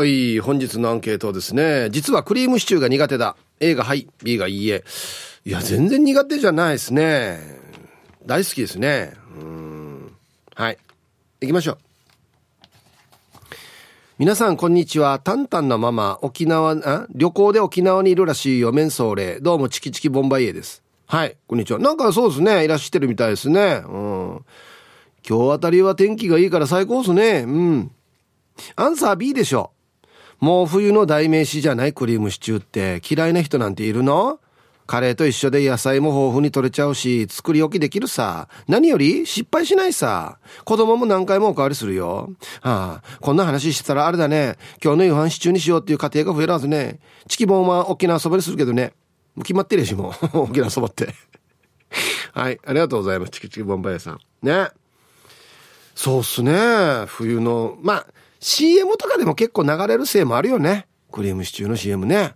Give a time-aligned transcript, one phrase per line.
[0.00, 1.90] はい、本日のアンケートですね。
[1.90, 3.36] 実はクリームシチューが苦手だ。
[3.60, 4.82] A がはい、B がいいえ。
[5.44, 7.38] いや、全然苦手じゃないですね。
[8.24, 9.12] 大好きですね。
[9.38, 10.16] うん。
[10.54, 10.78] はい。
[11.42, 11.78] 行きましょう。
[14.16, 15.18] 皆さん、こんにちは。
[15.18, 18.72] タンタンなママ、沖縄、あ旅行で沖縄にいるらしいよ。
[18.72, 19.38] メンソーレ。
[19.38, 20.82] どうも、チキチキボンバイエです。
[21.08, 21.78] はい、こんにちは。
[21.78, 22.64] なんかそうですね。
[22.64, 23.82] いらっしゃってるみたいですね。
[23.86, 24.44] うん。
[25.28, 27.44] 今日あたりは天気がいいから最高っすね。
[27.46, 27.90] うん。
[28.76, 29.72] アンサー B でしょ。
[30.40, 34.40] もう冬の代名詞じゃないクリームシチューって嫌いな人なんているの？
[34.86, 38.48] カレーと一緒で野菜も豊富に取れちゃうし、作り置きできるさ。
[38.66, 40.40] 何より失敗しないさ。
[40.64, 42.32] 子供も何回もおかわりするよ。
[42.60, 44.56] はあ、こんな話してたらあれだね。
[44.82, 46.98] 今日の夕飯シチューにしようっていう家庭が増えるはずね。
[47.28, 48.92] チキボンは沖縄そばにするけどね。
[49.36, 50.38] もう決まってるし、もう。
[50.38, 51.14] 沖縄そばって。
[52.32, 53.30] はい、ありがとうございます。
[53.30, 54.18] チキチキボンバイさん。
[54.42, 54.70] ね。
[55.94, 57.04] そうっすね。
[57.06, 58.06] 冬の、まあ、
[58.40, 60.86] CM とかでも結構流れるせいもあるよね。
[61.12, 62.34] クリームシチューの CM ね。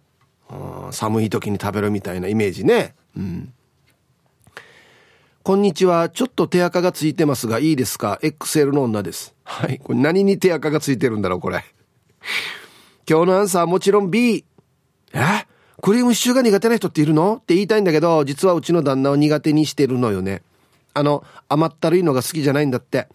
[0.90, 2.94] 寒い時に食べるみたいなイメージね。
[3.16, 3.52] うん。
[5.42, 6.10] こんにちは。
[6.10, 9.34] ちょっと手垢がついてますがいいですか ?XL の女です。
[9.44, 9.78] はい。
[9.78, 11.64] これ何に手垢がついてるんだろうこれ。
[13.08, 14.44] 今日のアンサーはもちろん B。
[15.14, 15.46] え？
[15.82, 17.36] クリームシチューが苦手な人っているの？
[17.36, 20.42] って言いたいんだけど、実はうちの旦那を苦手にしてるのよね。
[20.92, 23.08] あの、甘ったるいのが好きじゃないんだって。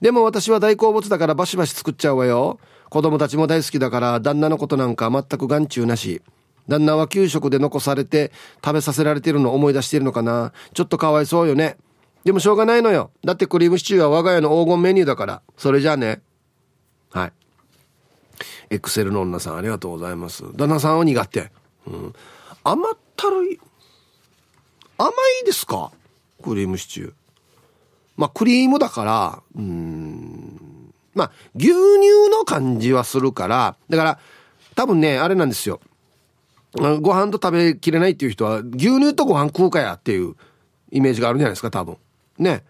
[0.00, 2.58] でも私は大好物だからバシバシ作っちゃうわよ。
[2.88, 6.22] 子供たちも大好きだから旦那のことなんか全く眼中なし。
[6.68, 8.32] 旦那は給食で残されて
[8.64, 10.52] 食べさせられてるのを思い出してるのかな。
[10.74, 11.76] ちょっとかわいそうよね。
[12.24, 13.10] でもしょうがないのよ。
[13.24, 15.42] だってクリームシチューは我が家の黄金メニューだから。
[15.56, 16.20] それじゃあね。
[17.10, 17.32] はい。
[18.70, 20.44] エクセルの女さんありがとうございます。
[20.54, 21.50] 旦那さんは苦手。
[21.86, 22.14] うん。
[22.62, 23.60] 甘ったるい。
[24.98, 25.10] 甘
[25.42, 25.92] いですか？
[26.42, 27.12] クリームシチュー。
[28.20, 34.18] まあ、クリームだから、うん、まあ、牛乳の感じはするから、だから、
[34.74, 35.80] 多分ね、あれなんですよ。
[36.74, 40.36] ご飯と食べきれないっていう人は、牛乳とご飯食うかやっていう
[40.90, 41.96] イメージがあるんじゃないですか、多分。
[42.38, 42.62] ね。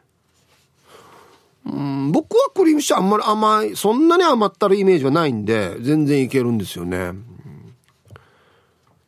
[1.66, 7.10] うん、僕はクリームシチューあんまり甘い、そんなに甘ったるイメージはないんで、全然いけるんですよね。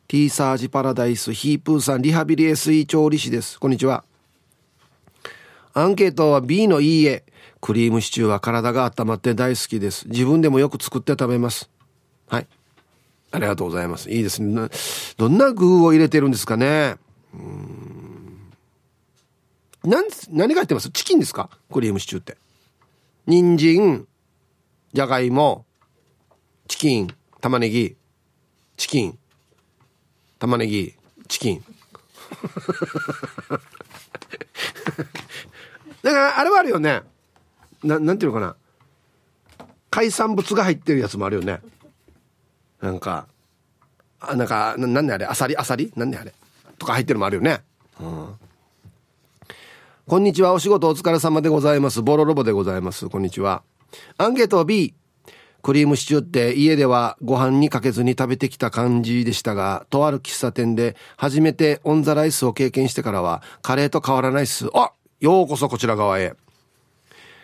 [0.09, 3.57] ティーサージパラダイスヒープーさんリハビリ SE 調理師です。
[3.61, 4.03] こんにちは。
[5.73, 7.23] アンケートは B のいいえ。
[7.59, 10.07] クリームシチューは体が温まって大好きです。
[10.07, 11.69] 自分でもよく作って食べます。
[12.27, 12.47] はい。
[13.31, 14.11] ありがとうございます。
[14.11, 14.69] いいですね。
[15.17, 16.97] どんな具を入れてるんですかね。
[17.33, 18.51] うん。
[19.83, 20.91] なん、何が入ってます？
[20.91, 21.49] チキンですか？
[21.71, 22.37] クリームシチューって。
[23.25, 24.05] 人参、
[24.93, 25.65] じゃがいも、
[26.67, 27.07] チキン、
[27.41, 27.95] 玉ねぎ、
[28.77, 29.17] チキン、
[30.37, 30.93] 玉ねぎ、
[31.27, 31.63] チキン。
[36.03, 37.01] だからあれはあるよね。
[37.83, 38.55] ななんていうのかな。
[39.89, 41.61] 海産物が入ってるやつもあるよね。
[42.81, 43.27] なんか
[44.19, 45.25] あなんかななんであれ？
[45.25, 45.55] アサリ？
[45.57, 45.91] アサリ？
[45.95, 46.33] なんであれ？
[46.77, 47.61] とか入ってるのもあるよね。
[47.99, 48.35] うん。
[50.05, 50.51] こんにちは。
[50.51, 52.01] お仕事お疲れ様でございます。
[52.01, 53.07] ボロロボでございます。
[53.07, 53.63] こんにちは。
[54.17, 54.93] アンケート B
[55.61, 64.67] クリームシチューって家ではご飯にかけずに食べてきた感じでしたが、とある喫茶店で初めてオンザライスを経験してからはカレーと変わらないっす。
[64.73, 64.91] あ
[65.23, 66.33] ようこそこちら側へ。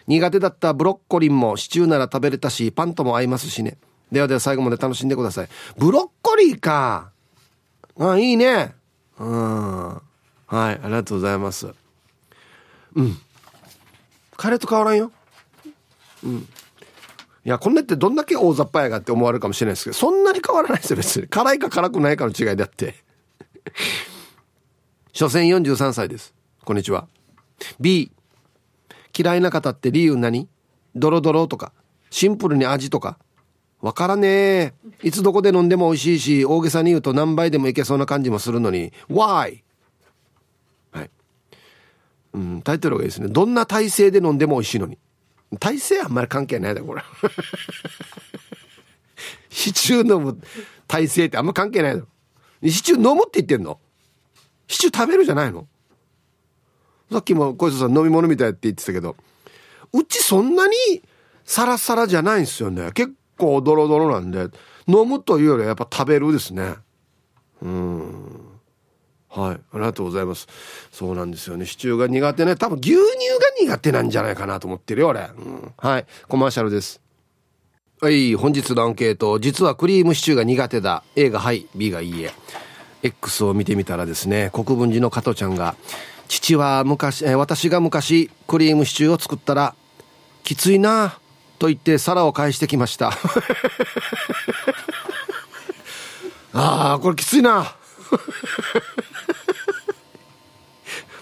[0.06, 3.78] 苦手だったブロッコリーもシチューなら食べれたし、パンとも合いますしね。
[4.12, 5.48] ではでは最後まで楽しんでください。
[5.78, 7.12] ブロッコリーか。
[7.98, 8.76] あ、いいね。
[9.18, 9.88] うん。
[9.92, 10.02] はい、
[10.52, 11.74] ありがとうございます。
[12.96, 13.18] うん。
[14.36, 15.14] カレーと変わらんよ。
[16.26, 16.38] うん。
[16.40, 16.46] い
[17.46, 21.30] や、こんなってどんだけ大雑把やがって思われるかもしれないですけど、そんなに変わらないですよ、別に。
[21.30, 22.96] 辛いか辛くないかの違いであって。
[25.14, 26.34] 所詮43歳です。
[26.66, 27.08] こんにちは。
[27.80, 28.12] B
[29.18, 30.48] 嫌いな方って理由何？
[30.96, 31.72] ドロドロとか。
[32.10, 33.18] シンプルに味とか。
[33.82, 34.74] わからねえ。
[35.04, 38.92] いつどこで飲んでも美味しいし大げさに言うと何倍でもいけそうな感じもするのに。
[39.10, 39.62] Why?
[40.92, 41.10] はい。
[42.34, 43.30] うんタイトルがいいですね。
[43.30, 44.98] どんな体勢で飲んでも美味しいのに。
[45.60, 47.02] 体勢あんまり関係ないだこれ。
[49.50, 50.40] シチュー飲む
[50.88, 52.06] 体勢ってあんま関係ないの。
[52.64, 53.80] シチュー飲むって言ってんの。
[54.68, 55.68] シチュー食べるじゃないの。
[57.12, 59.16] さっきも小磯さん飲み物みたいって言ってたけど、
[59.94, 60.76] うちそんなに
[61.44, 62.92] サラサラじゃないんですよね。
[62.94, 64.50] 結構ドロドロなんで、
[64.88, 66.76] 飲むというよりはやっぱ食べるですね。
[67.62, 68.50] うん。
[69.30, 69.56] はい。
[69.56, 70.48] ありがとうございます。
[70.92, 71.66] そうなんですよね。
[71.66, 72.56] シチューが苦手ね。
[72.56, 75.22] 多分牛乳が苦手なんじゃないかなと思ってるよ、俺。
[75.22, 76.06] うん、はい。
[76.28, 77.02] コマーシャルです。
[78.02, 78.36] はい。
[78.36, 79.40] 本日のアンケート。
[79.40, 81.04] 実はクリームシチューが苦手だ。
[81.16, 81.68] A がはい。
[81.76, 82.32] B がいいえ。
[83.04, 85.76] X を見てみたらですね、国分寺の加藤ちゃんが、
[86.30, 89.76] 父は昔、えー、私が昔クリームシチューを作ったら、
[90.44, 91.20] きついな。
[91.60, 93.10] と言って皿を返してきました。
[96.54, 97.66] ああこれきついな。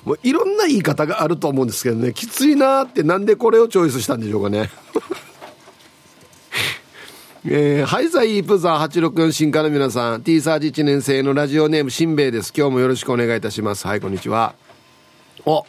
[0.06, 2.14] もういろんな言い方があると思うんですけどね。
[2.14, 4.70] きついなってなんでこれをチョイスしたんでしょうかね。
[7.50, 12.54] えー、ハイザイプザー864進化の皆さん T サージ1年生のラジオネームしんべヱです。
[12.56, 13.88] 今日もよろしくお願いいたします。
[13.88, 14.67] はいこんにちは。
[15.48, 15.66] お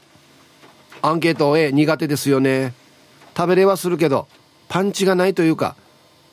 [1.03, 2.75] アンケート A 苦手ですよね。
[3.37, 4.27] 食べれはするけど
[4.69, 5.77] パンチがないというか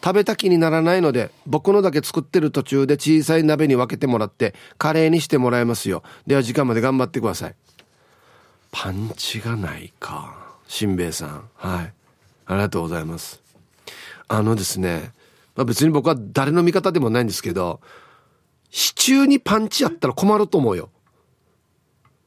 [0.04, 6.02] 食べた気にならないので僕のだけ作ってる途中で小さい鍋に分けてもらってカレーにしてもらいますよ。
[6.26, 7.56] では時間まで頑張ってください。
[8.72, 11.50] パンチがないかしんべヱさん。
[11.54, 11.94] はい。
[12.48, 13.42] ありがとうございます。
[14.28, 15.14] あのですね
[15.56, 17.80] まあ、別に僕は誰の味方でもないんですけど、
[18.72, 20.90] シチューにパンチやったら困ると思うよ。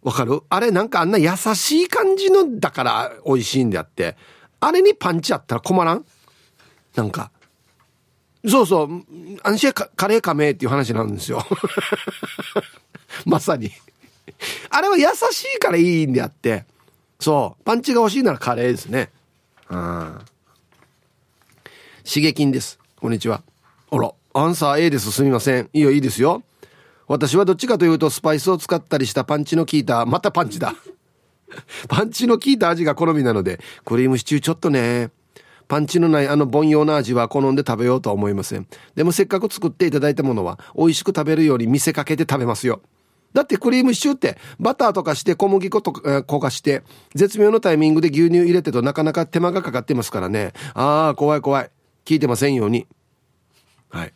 [0.03, 0.43] わかる？
[0.49, 4.17] あれなんかあんな優しい感じのだから美味しいんであって、
[4.61, 6.05] あれにパンチやったら困らん？
[6.95, 7.31] なんか。
[8.49, 8.89] そうそう、
[9.43, 11.45] 安心カレーかめっていう話なんですよ。
[13.27, 13.73] まさに。
[14.71, 16.65] あれは優しいからいいんであって、
[17.19, 19.11] そう、パンチが欲しいならカレーですね。
[19.69, 20.19] うん。
[22.09, 22.79] 刺激です。
[23.01, 23.43] こんにちは。
[23.91, 25.11] あら、アンサー A です。
[25.11, 25.69] すみません。
[25.73, 26.43] いいよ、いいですよ。
[27.09, 30.75] 私はどっちかというとスパイスを使ったりしたパンチの効いた、またパンチだ。
[31.89, 35.11] パンチの効いた味が好みなので、クリームシチューちょっとね。
[35.69, 38.67] パンチのないあの凡庸な味は好んで食べようとは思いません。
[38.95, 42.81] でもせっかく作っていただいたものは美味しく食べるように見せかけて食べますよ。
[43.35, 46.83] だってクリームシチューってバターとかして小麦粉とか焦がして
[47.15, 50.55] 絶妙のタイミングで牛乳入れてとなかなか手間がかかってますからね。
[50.73, 51.71] ああ、怖い怖い。
[52.07, 52.87] 聞いてませんように。
[53.91, 54.13] はい。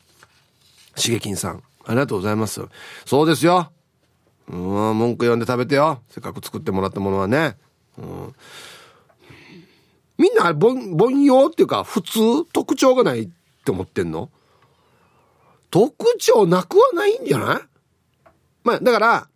[0.96, 2.60] しげきんさん、ありがとうございます。
[3.04, 3.72] そうですよ。
[4.48, 4.58] うん、
[4.98, 6.02] 文句読んで食べてよ。
[6.08, 7.56] せっかく作ってもらったものはね。
[7.98, 8.34] うん、
[10.18, 13.28] みんな凡、凡庸っていうか、普通、特徴がないっ
[13.64, 14.30] て思ってんの？
[15.70, 17.60] 特徴なくはないんじゃない？
[18.64, 19.28] まあ、だから、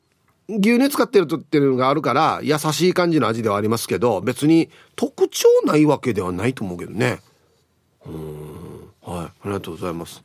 [0.49, 7.21] 牛乳使ってるとっていうのがあるから、優しい感じの味ではありますけど、別に特徴ないわけではないと思うけどね。
[8.07, 10.23] うんはいありがとうございます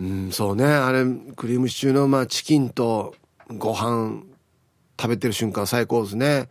[0.00, 0.64] うんそうね。
[0.64, 1.04] あれ
[1.36, 3.14] クリームシチューのまあチキンと
[3.58, 4.22] ご飯
[4.98, 6.48] 食べてる瞬間最高ですね。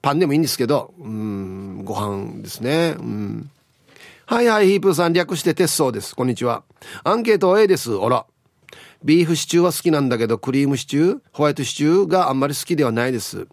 [0.00, 2.96] パンでもいいんですけどうんご飯ですね。
[2.98, 3.50] うん。
[4.24, 6.16] はいはいヒープーさん略して鉄道です。
[6.16, 6.64] こんにちは。
[7.04, 7.92] アンケート A です。
[7.94, 8.24] あら
[9.04, 13.48] ビーフシチューは好きなんだけどクリームシチューホワイトシチューがあんまり好きではないです。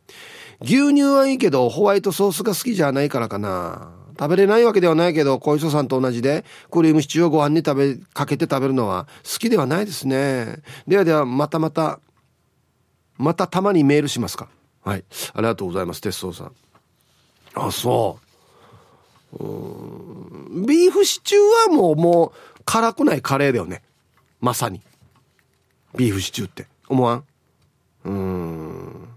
[0.61, 4.04] 牛乳はいいけどホワイトソースが好きじゃないからかな。
[4.17, 10.61] 食べれないわけではないけど、小磯さんと同じで、クリームシチューをご飯に食べ、かけて食べるのは好きではないですね。
[10.87, 11.99] ではでは、またまた、
[13.17, 14.47] またたまにメールしますか。
[14.83, 15.03] はい。
[15.33, 16.51] ありがとうございます、鉄道さん。
[17.55, 18.25] あ、そう。
[19.37, 23.83] うんビーフシチューはもう、もう、辛くないカレーだよね。
[24.39, 24.81] まさに。
[25.97, 26.67] ビーフシチューって。
[26.87, 27.23] 思わん？
[28.05, 29.09] うん。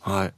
[0.00, 0.34] はい。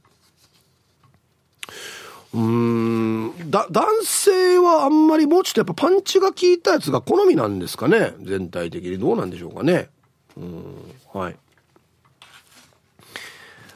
[2.33, 3.51] うん。
[3.51, 8.13] だ男性はあんまりもうちょっとやっぱパンチが効いたやつが好みなんですかね。
[8.21, 8.97] 全体的に。
[8.97, 9.89] どうなんでしょうかね。
[10.35, 10.75] うん。
[11.13, 11.35] はい。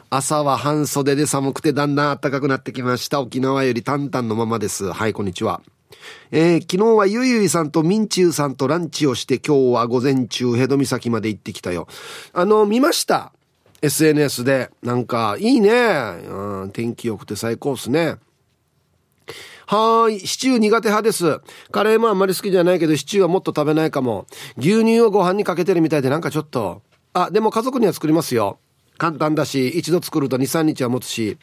[0.10, 3.22] 朝は半袖で寒くてだんだん暖かくなってきました。
[3.22, 4.92] 沖縄よりタンタンのままです。
[4.92, 5.62] はいこんにちは。
[6.32, 11.88] えー、昨日はゆいゆいさんとみんちゅうさんとランチをして今日は午前中ヘド岬まで行ってきたよ。
[12.34, 13.34] あの見ました
[13.82, 14.72] ？SNS で。
[14.82, 18.16] なんかいいね、うん、天気良くて最高っすね。
[19.68, 20.20] はーい。
[20.22, 21.42] シチュー苦手派です。
[21.72, 24.26] カレーもあんまり好きじゃないけど、シチューはもっと食べないかも。
[24.58, 26.82] 牛乳をご飯にかけてるみたいでなんかちょっと。
[27.14, 28.60] あ、でも家族には作りますよ。
[28.98, 31.38] 簡単だし、一度作ると2、3日は持つし。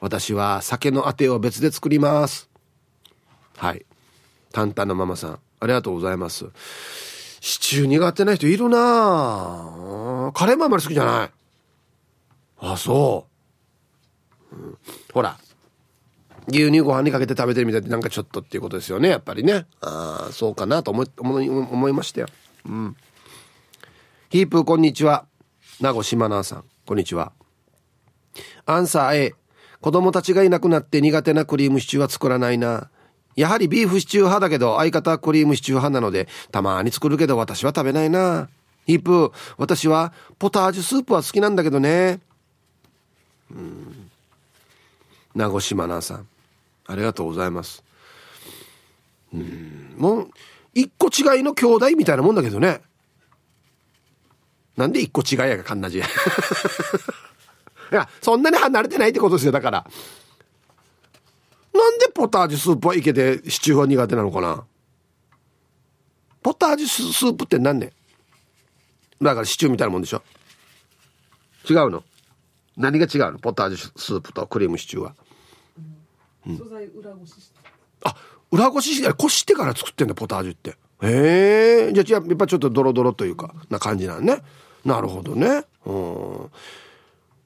[0.00, 2.50] 私は酒のあてを別で作ります。
[3.56, 3.86] はい。
[4.52, 6.46] タンタンのママさん、ありがとうございます。
[7.40, 11.30] シチュー苦手な人いるなカレーもあんまり好きじゃない。
[12.58, 13.26] あ、そ
[14.52, 14.56] う。
[14.56, 14.78] うん、
[15.14, 15.38] ほら、
[16.50, 19.08] 牛乳ご飯にかけて食べてるみたいでなんかちょっとっていうことですよね。
[19.08, 19.66] やっぱりね。
[19.80, 22.28] ああそうかなと思思い思いましたよ。
[22.66, 22.96] うん。
[24.28, 25.26] ヒープこんにちは。
[25.80, 26.64] 名護島奈さん。
[26.86, 27.32] こんにちは。
[28.66, 29.34] アンサー A
[29.80, 32.90] 子供たちがいなくなって苦手なクリームシチューは作らないな。
[33.36, 38.48] やはりビーフシチュー派だけど相方はクリームシチュー派なのでたまに作るけど私は食べないな。
[38.86, 42.20] ヒープ私はポタージュスープは好きなんだけどね。
[43.50, 44.10] うん。
[45.34, 46.26] 名護島奈さん。
[46.90, 47.84] ありがとうございます。
[49.32, 49.94] うん。
[49.96, 50.30] もう
[50.74, 52.80] 一個違いの兄弟みたいなもんだけどね。
[54.76, 56.02] なんで一個違いやがかんなじ い
[57.92, 59.86] やそんなに離れてないってことですよだから。
[61.72, 64.64] なんでポタージュスープはいけてシチューは苦手なのかな。
[66.42, 67.92] ポタージュスープって何ね
[69.22, 70.22] だからシチューみたいなもんでしょ。
[71.68, 72.02] 違うの。
[72.76, 73.38] 何が違うの？
[73.38, 75.14] ポタージュスープとクリームシチューは、
[76.46, 77.58] うん、素材裏ごしして。
[78.04, 78.14] あ
[78.50, 80.76] 裏ごししてこしてから作ってんだポタージュって。
[81.02, 84.42] へえじゃあやっぱちょっとドロドロというかな感じなんね。
[84.84, 85.64] なるほどね。
[85.86, 86.50] うん。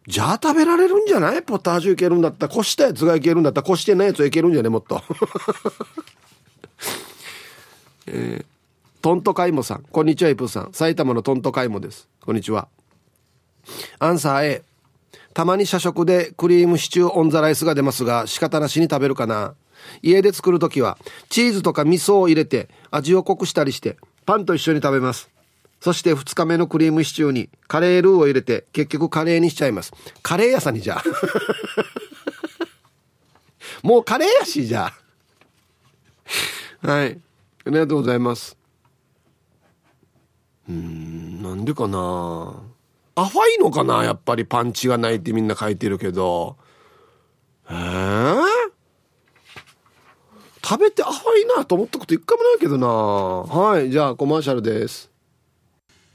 [0.07, 1.43] じゃあ食べられるんじゃない？
[1.43, 4.69] ポタージュいけるんだったらこしたやつがいけるんだったらこしてないやつはいけるんじゃね？
[4.69, 5.01] もっと。
[8.07, 8.47] えー、
[9.03, 9.83] トントカイモさん。
[9.83, 10.73] こんにちはイプさん。
[10.73, 12.07] 埼玉のトントカイモです。
[12.21, 12.69] こんにちは。
[13.99, 14.63] アンサー A
[15.35, 19.55] たまに社食でクリームシチューオンザライスが出ますが仕方なしに食べるかな。
[20.01, 20.97] 家で作る時は
[21.29, 25.29] チーズとか味噌を入れて味を濃くしたりしてパンと一緒に食べます。
[25.81, 29.93] そして2日目のクリームシチューにカレールーを入れて結局カレーにしちゃいます。
[30.23, 30.99] カレー屋さんにじゃ。
[30.99, 31.03] あ
[33.83, 34.93] もうカレーやしじゃ。
[36.83, 37.21] あ はい。
[37.67, 38.57] ありがとうございます。
[40.69, 42.55] うんなんでかな。
[43.17, 44.03] アファいのかな？
[44.03, 46.57] やっぱりパンチがないってみんな書いてるけど。
[47.71, 48.43] えー、
[50.63, 52.89] 食べてアファいなと思ったこと一回もないけどな。
[52.89, 55.11] はいじゃあコマーシャルです。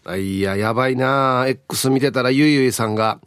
[0.06, 1.46] あいややばいな。
[1.48, 3.20] X 見てたらゆいゆいさんが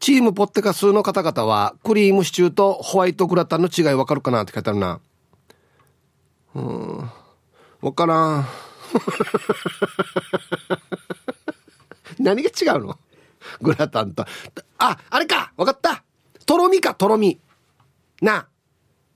[0.00, 5.00] チームポッテカスの方々はクリームシチューとホワイトグラタンの違いわかるかなって書いてあるな。
[6.54, 7.10] うん。
[7.80, 8.46] わからん。
[12.20, 12.98] 何が違うの？
[13.60, 14.24] グラタンと。
[14.78, 16.04] あ、あれかわかった
[16.46, 17.40] とろみか、とろみ。
[18.20, 18.46] なあ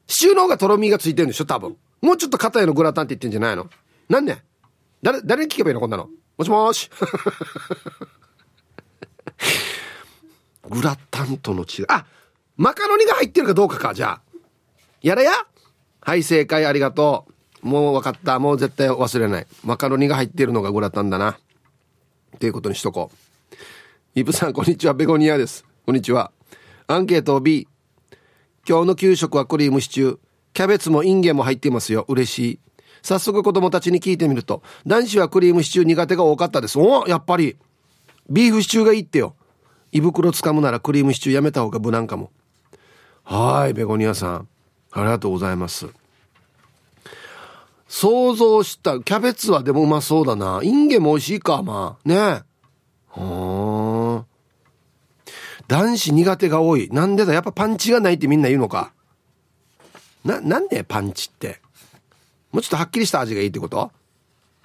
[0.07, 1.77] シチューの方がとろみがついてるんでしょ多分。
[2.01, 3.69] もうちょっと硬いのグラタンって言ってんじゃないの？
[4.09, 4.43] なんで？
[5.03, 6.09] 誰、誰に聞けばいいのこんなの？
[6.37, 6.91] もしもし。
[10.71, 11.85] グラタンとの違い。
[11.89, 12.07] あ
[12.57, 14.21] マカロニが入ってるかどうかか、じゃあ。
[15.03, 15.33] やらや
[16.01, 17.27] はい、正解ありがと
[17.63, 17.69] う。
[17.69, 18.39] もう分かった。
[18.39, 19.47] もう絶対忘れない。
[19.65, 21.33] マカロニが入ってるのがグラタンだな。
[21.33, 21.37] っ
[22.39, 23.17] ていうことにしとこう。
[24.19, 24.95] イブさん、こんにちは。
[24.95, 25.65] ベゴニアです。
[25.87, 26.33] こんにちは。
[26.89, 27.69] アンケート B。
[28.69, 30.19] 今日の給食はクリームシチュー。
[30.53, 32.05] キャベツもインゲンも入っていますよ。
[32.09, 32.59] 嬉しい。
[33.01, 36.81] 早速子供たちに聞いてみると、男子はクリームシチュー苦手が多かったです。
[36.81, 37.57] おやっぱり。
[38.29, 39.37] ビーフシチューがいいってよ。
[39.93, 42.33] 胃袋つかむならクリームシチューやめた方が無難かも。
[43.23, 44.49] はい、ベゴニアさん。
[44.91, 45.87] ありがとうございます。
[47.87, 50.59] 想像した、キャベツはでもうまそうだな。
[50.65, 52.09] インゲンも美味しいか、まあ。
[52.09, 52.43] ねえ。
[53.11, 53.78] はあ。
[55.69, 56.89] 男子苦手が多い。
[56.91, 57.33] なんでだ？
[57.35, 58.93] やっぱパンチがないってみんな言うのか。
[60.25, 61.61] な、なんでパンチって。
[62.51, 63.93] もうちょっとはっきりした味がいいってこと？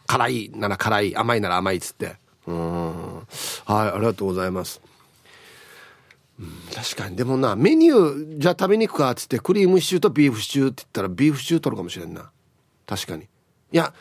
[0.08, 2.16] 辛いなら辛い、甘いなら甘いっつって。
[2.48, 3.18] うん。
[3.20, 3.28] はい、
[3.66, 4.82] ありがとうございます。
[6.40, 7.16] うん、確かに。
[7.16, 12.32] でもな、メニュー、じゃあ食べに行くかっつって、クリームシチューとビーフシチューって言ったら、ビーフシチュー取るかもしれんな。
[12.86, 13.24] 確かに。
[13.24, 13.28] い
[13.72, 13.94] や、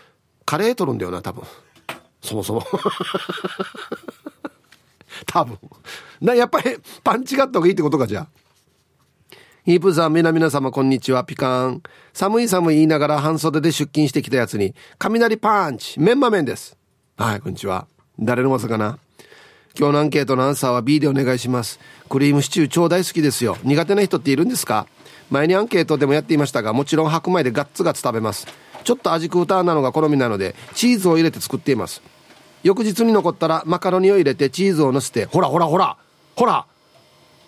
[0.45, 1.45] カレー取るんだよな、多分。
[2.23, 2.67] そもそも。
[5.27, 5.59] 多分。
[6.21, 8.27] な、やっぱりパンチがあった方がいいってことか、じゃあ。
[9.65, 11.25] ヒープさん、皆々様、こんにちは。
[11.25, 11.83] ピカーン。
[12.13, 16.77] 寒い寒い言いながら半袖で出勤してきたやつに、雷パンチ、メンマメンです。
[17.17, 17.87] はい、こんにちは。
[18.19, 18.99] 誰のまさかな？
[19.79, 21.79] 今日のアンケートのアンサーは B でお願いします。
[22.09, 23.57] クリームシチュー超大好きですよ。
[23.63, 24.87] 苦手な人っているんですか？
[25.31, 28.47] 前にアンケートでもやっていましたが、もちろん白米でガッツガツ食べます。
[28.85, 32.03] ちょっと味クーターなのが好みなので、チーズを入れて作っています。
[32.63, 35.97] 翌日に残ったらマカロニを入れてチーズをのせてほらほらほら
[36.37, 36.67] ほら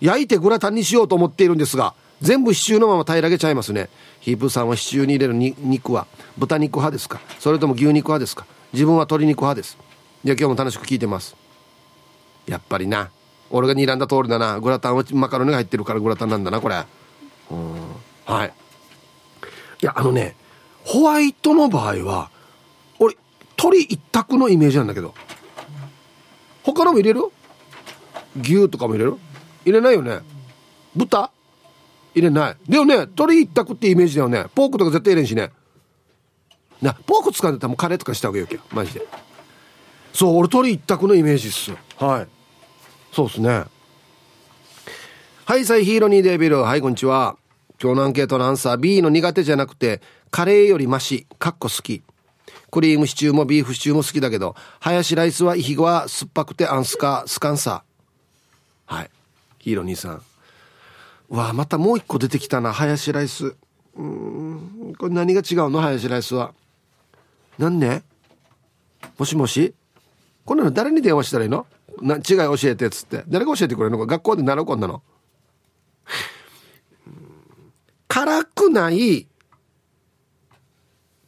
[0.01, 3.89] 焼いてグラタンにしようと思っているんですが全部シチューのまま平らげちゃいますね。
[4.21, 6.07] ヒープさんはシチューに入れる肉は。
[6.37, 7.19] 豚肉派ですか？
[7.39, 8.45] それとも牛肉派ですか？
[8.71, 9.77] 自分は鶏肉派です。
[10.23, 11.35] じゃあ今日も楽しく聞いてます。
[12.47, 13.09] やっぱりな。
[13.51, 14.59] 俺が睨んだ通りだな。
[14.59, 16.83] グラタンはマカロニが入ってるからグラタンなんだなこれ。
[17.51, 17.75] うん。
[18.25, 18.53] はい。
[19.81, 20.35] いやあのね
[20.85, 22.31] ホワイトの場合は
[23.55, 25.13] 鳥一択のイメージなんだけど。
[26.63, 27.21] 他のも入れる
[28.41, 29.17] 牛とかも入れる
[29.65, 30.19] 入れないよね。
[30.95, 31.31] 豚？
[32.15, 32.57] 入れない。
[32.67, 34.45] でもね鶏一択ってイメージだよね。
[34.55, 35.51] ポークとか絶対入れんしね。
[36.81, 38.61] なポーク使うんだったらもうカレーとかした方がいいわけよ。
[38.71, 39.05] マジで。
[40.13, 42.27] そう俺鶏一択のイメージっすはい。
[43.13, 43.65] そうっすね。
[45.45, 46.61] はいさいヒーローニーデビル。
[46.61, 47.37] はいこんにちは。
[47.81, 51.27] 今日のアンケートのアンサー B の苦手じゃなくてカレーよりマシ。
[51.37, 52.01] かっこ好き。
[52.75, 57.85] クリームシチューもビーフシチューも好きだけど、ハヤシライスはイヒゴは酸っぱくてアンスカ、スカンサ
[58.85, 59.09] はい。
[59.59, 60.21] ヒーロー兄さん。
[61.29, 63.55] うわまたもう一個出てきたな、ハヤシライス。
[63.95, 65.79] うん、これ何が違うの？
[65.79, 66.53] ハヤシライスは。
[67.57, 68.03] なんね
[69.17, 69.73] もしもし？
[70.43, 71.65] こんなの誰に電話したらいいの？
[72.01, 73.23] な違い教えてっつって。
[73.29, 73.99] 誰が教えてくれるの？
[73.99, 75.01] か学校で習うこんなの。
[78.09, 79.27] 辛くない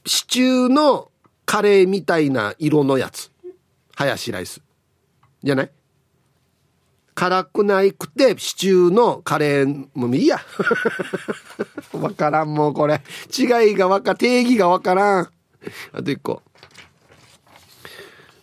[0.06, 1.10] シチューの
[1.48, 3.32] カレーみたいな色のやつ。
[3.96, 4.62] ハヤシライス。
[5.42, 5.72] じゃない？
[7.16, 10.42] 辛くないくてシチューのカレーもいいや。
[11.94, 13.02] わからんもうこれ。
[13.36, 15.30] 違いがわか、定義がわからん。
[15.94, 16.44] あと一個。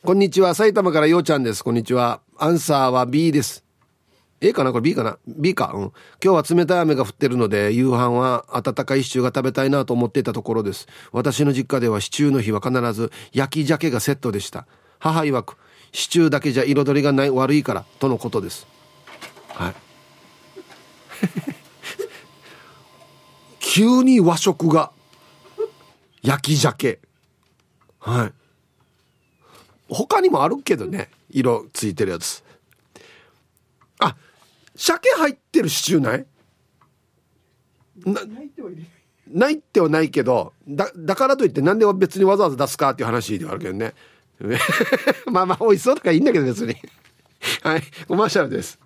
[0.02, 0.54] こんにちは。
[0.54, 1.62] 埼玉からようちゃんです。
[1.62, 2.20] こんにちは。
[2.38, 3.63] アンサーは B です。
[4.46, 4.72] A かな？
[4.72, 5.72] これ B かな ?B か。
[5.74, 5.82] うん。
[6.22, 10.86] 今日は冷たい雨が降ってるので、夕飯は温かいシチューが食べたいなと思っていたところです。
[11.12, 14.66] 私の実家ではシチューの日は必ず焼き鮭がセットでした。
[14.98, 15.56] 母曰く、
[15.92, 18.66] シチューだけじゃ彩りがない悪いから、とのことです。
[19.48, 19.74] はい。
[23.60, 24.92] 急に和食が。
[26.22, 27.00] 焼き鮭。
[27.98, 28.32] はい。
[29.88, 31.08] 他にもあるけどね。
[31.30, 32.44] 色ついてるやつ。
[34.76, 36.26] 鮭入ってるシチューない？
[39.28, 43.94] ないってはないけどだだからといってなんで別にわざわざ出すかっていう話ではあるけどね。
[45.30, 46.76] まあまあ美味しそうとかいいんだけど別に。
[47.62, 48.78] はいコマーシャルです。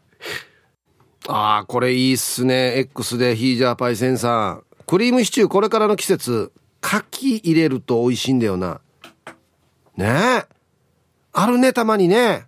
[1.27, 2.79] ああこれいいっすね。
[2.79, 4.65] X でヒージャーパイセンさん。
[4.87, 6.53] クリームシチューこれからの季節
[6.83, 8.81] 牡蠣入れると美味しいんだよな。
[9.97, 10.47] ねえ。
[11.33, 12.47] あるねたまにね。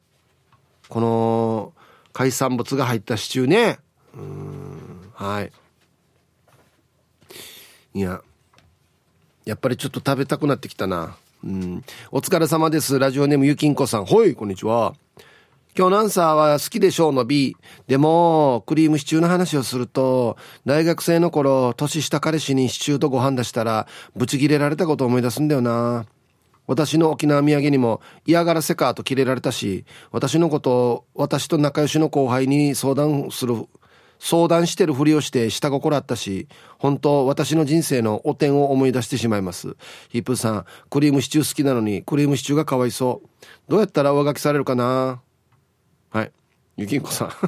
[0.89, 1.73] この
[2.13, 3.79] 海産物が入ったシチューね。
[4.15, 5.53] うん、はい。
[7.95, 8.21] いや、
[9.45, 11.17] やっぱりちょっと食べたくなってきたな。
[11.45, 11.85] うん。
[12.11, 12.99] お疲れ様です。
[12.99, 14.05] ラジオネームゆきんこさん。
[14.05, 14.95] ほい、こんにちは。
[15.77, 17.57] 今日のアンサーは好きでしょうの B。
[17.87, 20.37] でも、クリームシチューの話をすると、
[20.67, 23.87] 大学生の頃、年下彼氏にシチューとご飯出したら、
[24.17, 26.07] ブチギレられたことを思い出すんだよな。
[26.71, 33.67] 私の沖縄土産にも嫌がらせかとキレられたし、私のことを私と仲良しの後輩に相談する、
[34.21, 36.47] 相談してるふりをして下心あったし、
[36.79, 39.75] 本当私の人生の汚点を思い出してしまいます。
[40.11, 43.29] ヒップさん、クリームシチュー好きなのにクリームシチューがかわいそう。
[43.69, 45.21] どうやったら上書きされるかな？
[46.11, 46.31] はい。
[46.77, 47.31] ゆきんこさん。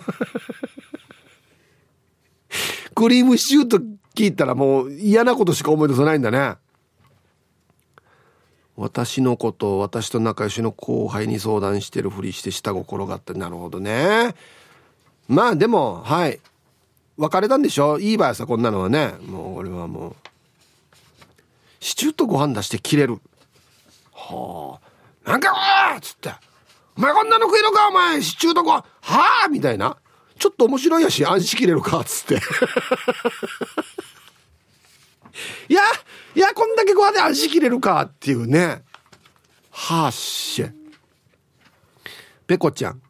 [2.97, 3.79] クリームシチューと
[4.17, 6.57] 聞いたらもう嫌なことしか思い出さないんだね。
[8.77, 13.35] 私のことを私と仲良しの後輩に相談してるふりして下心があって。
[13.35, 14.35] なるほどね。
[15.29, 16.41] まあでもはい。
[17.19, 17.99] 別れたんでしょ？
[17.99, 19.15] いい場合さこんなのはね。
[19.27, 20.17] もう俺はもう。
[21.81, 23.21] シチューとご飯出して切れる。
[24.15, 24.79] は
[25.27, 25.31] あ。
[25.31, 25.53] なんか
[25.95, 26.33] おっつって
[26.97, 27.89] 「お前こんなの食えるか？
[27.89, 28.85] お前シチューとご飯。
[29.03, 29.97] はあ?」みたいな。
[30.39, 32.01] ちょっと面白いやし安心切れるか？
[32.01, 32.41] っつって。
[35.69, 35.81] いや、
[36.35, 38.83] いや、こんだけご飯で安心切れるかっていうね。
[39.71, 40.73] はっしゃ。
[42.47, 43.03] ペコちゃん。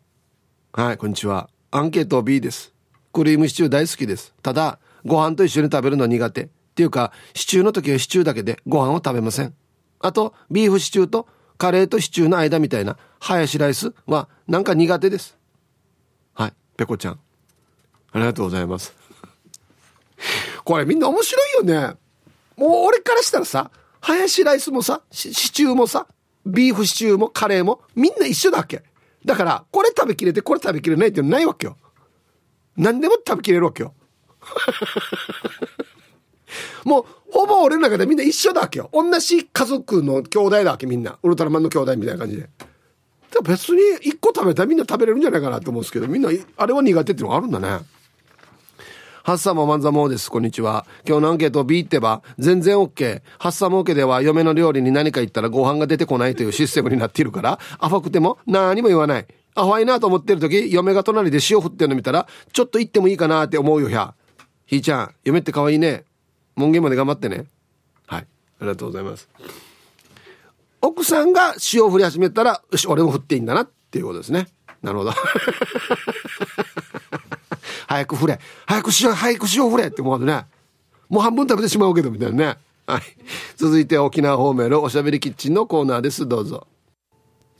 [0.72, 1.50] はい、こんにちは。
[1.70, 2.72] アンケート B です。
[3.12, 4.34] クリームシチュー大好きです。
[4.42, 6.42] ただ、ご飯と一緒に食べるのは苦手。
[6.44, 9.54] っていうか、シチューの時はシチューだけでご飯を食べません。
[10.00, 15.36] あと、ビーフシチューとカレーとシチューの間みたいなハヤシライスはなんか苦手です。
[16.34, 17.20] はい、ペコちゃん。
[18.12, 18.94] ありがとうございます。
[20.64, 21.96] これみんな面白いよね。
[22.56, 26.06] もう俺からしたらさ、ハヤシライスもさ、シチューもさ、
[26.44, 28.82] ビーフシチューもカレーもみんな一緒だっけ。
[29.24, 31.76] だから、これ食べきれてこれ食べきれないっていうのないわけよ。
[32.76, 33.94] 何でも食べきれるわけよ。
[36.84, 38.90] もう、ほぼ俺の中でみんな一緒だわけよ。
[38.92, 41.18] 同じ家族の兄弟だわけみんな。
[41.22, 42.48] ウルトラマンの兄弟みたいな感じで。
[43.44, 47.78] 別に一個食べたらみんな食べれるんじゃないかなと思うんですけど、みんな、あれは苦手っていうのがあるんだね。
[49.24, 50.28] ハッサモマンザモーです。
[50.28, 50.84] こんにちは。
[51.06, 53.22] 今日のアンケート B ってば、全然 OK。
[53.38, 59.26] ハッサモー家では嫁の料理に何か言ったらご飯が出てこないというシステムになっているから、アファくても何も言わない。
[59.54, 64.12] アホいなと思ってる時、嫁が隣で塩振ってるの見たら、ちょっと言ってもいいかなって思うよ、や。
[64.66, 66.02] ひーちゃん、嫁って可愛いね。
[66.56, 67.44] 門限まで頑張ってね。
[68.06, 68.20] はい。
[68.22, 68.26] あ
[68.62, 69.28] りがとうございます。
[70.80, 74.48] 奥さんが塩振り始めたら、よし、俺も振っていいんだなっていうことですね。
[74.82, 75.12] なるほど。
[77.92, 78.40] 早く振れ。
[78.66, 79.88] 早くしよう早くしよう振れ。
[79.88, 80.46] って思うね。
[81.10, 82.58] もう半分食べてしまうけどみたいなね。
[82.86, 83.02] はい。
[83.56, 86.26] 続いて沖縄方面のおしゃべりキッチンのコーナーです。
[86.26, 86.66] どうぞ。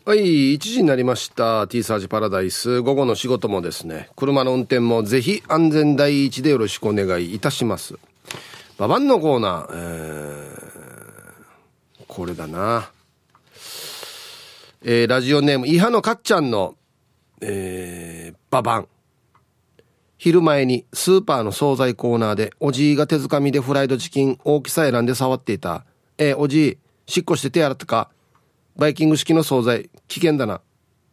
[0.04, 1.68] はい1時になりました。
[1.68, 2.80] T サージパラダイス。
[2.80, 4.08] 午後の仕事もですね。
[4.16, 7.98] 車の運転もぜひ安全第一でよろしくお願いいたします。
[8.78, 12.90] ババンのコーナー、えー、これだな。
[14.82, 16.74] えー、ラジオネームイハのかっちゃんの
[17.42, 18.88] えー、ババン
[20.22, 25.84] 昼前にスーパーの惣菜コーナーでおじいが手づかみでフライドチキン大きさ選んで触っていた。
[26.16, 28.08] えー、おじい、しっこして手洗ったか？
[28.76, 30.60] バイキング式の惣菜、危険だな。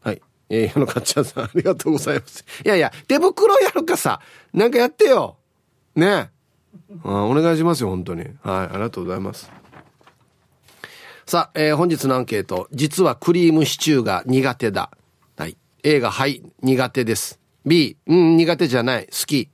[0.01, 0.21] はい。
[0.49, 2.45] えー、のかっちゃんさん、ありがとうございます。
[2.63, 4.21] いやいや、手袋やるかさ、
[4.53, 5.37] なんかやってよ。
[5.95, 6.29] ね
[7.03, 8.21] あお願いしますよ、本当に。
[8.21, 9.51] はい、ありがとうございます。
[11.25, 12.67] さあ、えー、本日のアンケート。
[12.71, 14.91] 実はクリームシチューが苦手だ。
[15.35, 15.57] はい。
[15.81, 17.38] A がはい、苦手です。
[17.65, 19.49] B、うん、苦手じゃない、好き。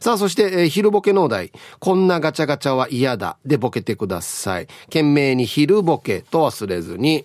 [0.00, 1.52] さあ、そして、えー、昼ボケのお題。
[1.78, 3.38] こんなガチャガチャは嫌だ。
[3.44, 4.66] でボケてください。
[4.86, 7.24] 懸命に昼ボケと忘れずに。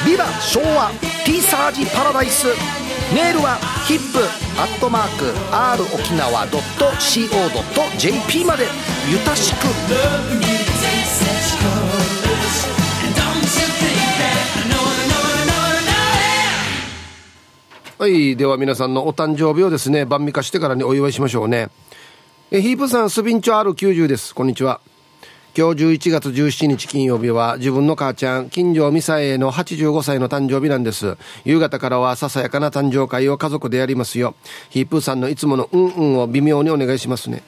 [0.06, 0.90] ビバ昭和
[1.24, 2.46] ティーサージパラダイス
[3.14, 4.18] メールはヒップ
[4.60, 8.66] アットマーク r 沖縄 .co.jp まで
[9.10, 9.66] ゆたしく
[18.06, 21.70] はいでは皆さんのお誕生日をですね晩味化してからにお祝いしましょうね
[22.52, 24.80] えヒープさんスビンチョ R90 ですこんにちは
[25.58, 31.16] 今日11月17日金曜日は自分の母ちゃん、金城美沙への85歳の誕生日なんです。
[31.46, 34.34] 夕方からはささやかな誕生会を家族でやりますよ。
[34.68, 37.42] ヒープさんのいつものうんうんを微妙にお願いしますね。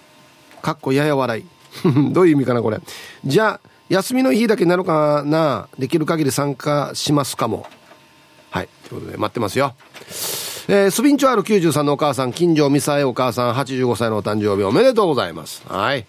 [0.63, 1.45] かっこやや笑い。
[2.15, 2.81] どういう意味かなこれ。
[3.27, 7.67] じゃあ、休みの日だけなのかなできる限り参加しますかも。
[8.51, 8.69] はい。
[8.89, 9.75] ということで待ってますよ。
[10.71, 15.67] えー、スビンチョアル93のお母さん、金城美沙へお母さん85歳のお誕生日おめでとうございます。
[15.67, 16.05] はい。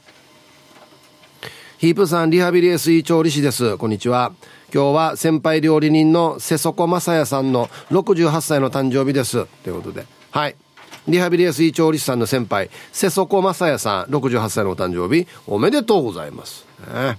[1.77, 3.77] ヒープさん、リハビリ SE 調理師です。
[3.77, 4.33] こんにちは。
[4.73, 9.45] 今日は先輩料理人の瀬底正也さんの68歳の誕生日です。
[9.63, 10.05] ということで。
[10.31, 10.57] はい。
[11.07, 16.67] リハビリ SE 調理師さんの先輩、瀬底正也さん、68歳のお誕生日、おめでとうございます。
[16.93, 17.17] ね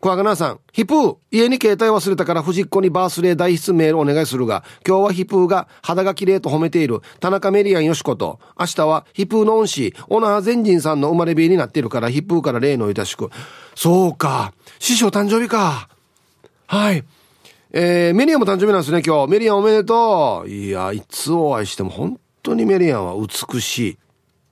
[0.00, 13.28] 小若菜さん、ヒプー、家に携帯忘れたから藤子にバースデー代筆メールお願いするが、今日はヒプーが肌が綺麗と褒めている田中メリアンよしこと、明日はヒプーの恩師、小那覇善人さんの生まれ日になっているから、ヒプーから例のいたしく。
[13.74, 15.90] そうか、師匠誕生日か。
[16.66, 17.04] はい。
[17.72, 19.30] えー、メリアンも誕生日なんですね、今日。
[19.30, 20.48] メリアンおめでとう。
[20.48, 23.98] いや、いつお会いしても本当にメリアンは美しい。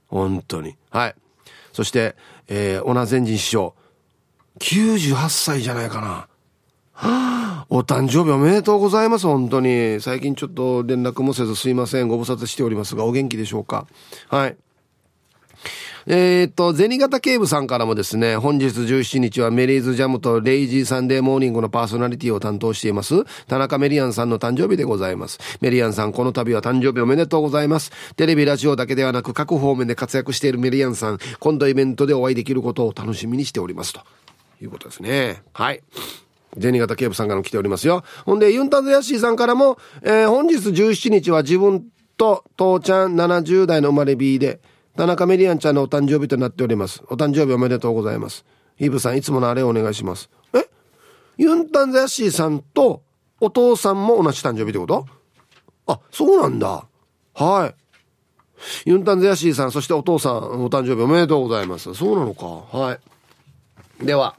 [0.08, 0.76] 本当に。
[0.90, 1.14] はい。
[1.72, 2.16] そして、
[2.48, 3.74] えー、小那善人師匠。
[4.58, 6.28] 98歳じゃないかな。
[6.92, 7.06] は
[7.62, 10.00] あ、お誕生日おめでとうございます、本当に。
[10.00, 12.08] 最近ちょっと連絡もせずすいません。
[12.08, 13.86] ご無沙汰しておりますが、お元気でしょうか？
[14.28, 14.56] はい。
[16.10, 25.38] えー、っと、銭形警部さんからもですね、本日17日はメリーズジャムとレイジーサンデーモーニングのパーソナリティを担当しています、田中メリアンさんの誕生日でございます。
[25.60, 27.92] メリアンさん、この度は誕生日おめでとうございます。
[28.16, 34.00] テレビ、ラジオだけではなく各方面で活躍しているメリアンさん、今度イベントでお会いできることを楽しみにしておりますと。
[34.60, 35.42] いうことですね。
[35.52, 35.82] はい。
[36.58, 38.04] 銭形警部さんからも来ておりますよ。
[38.24, 44.60] ほんで、ユンタンズヤシーさんからも、えー、本日17日は自分と父ちゃん70代の生まれ B で、
[44.96, 47.02] 田中メリアンちゃんのお誕生日となっております。
[47.08, 48.44] お誕生日おめでとうございます。
[48.78, 50.30] イブさん、いつものあれをお願いします。
[50.54, 50.68] え？
[51.36, 53.02] ユンタンズヤシーさんと
[53.40, 55.06] お父さんも同じ誕生日ってこと？
[55.86, 56.86] あ、そうなんだ。
[57.34, 57.74] はい。
[58.86, 61.94] ユンタンズヤシーさん、そしてお父さん、お誕生日おめでとうございます。
[61.94, 62.46] そうなのか。
[62.76, 62.98] は
[64.02, 64.04] い。
[64.04, 64.34] では、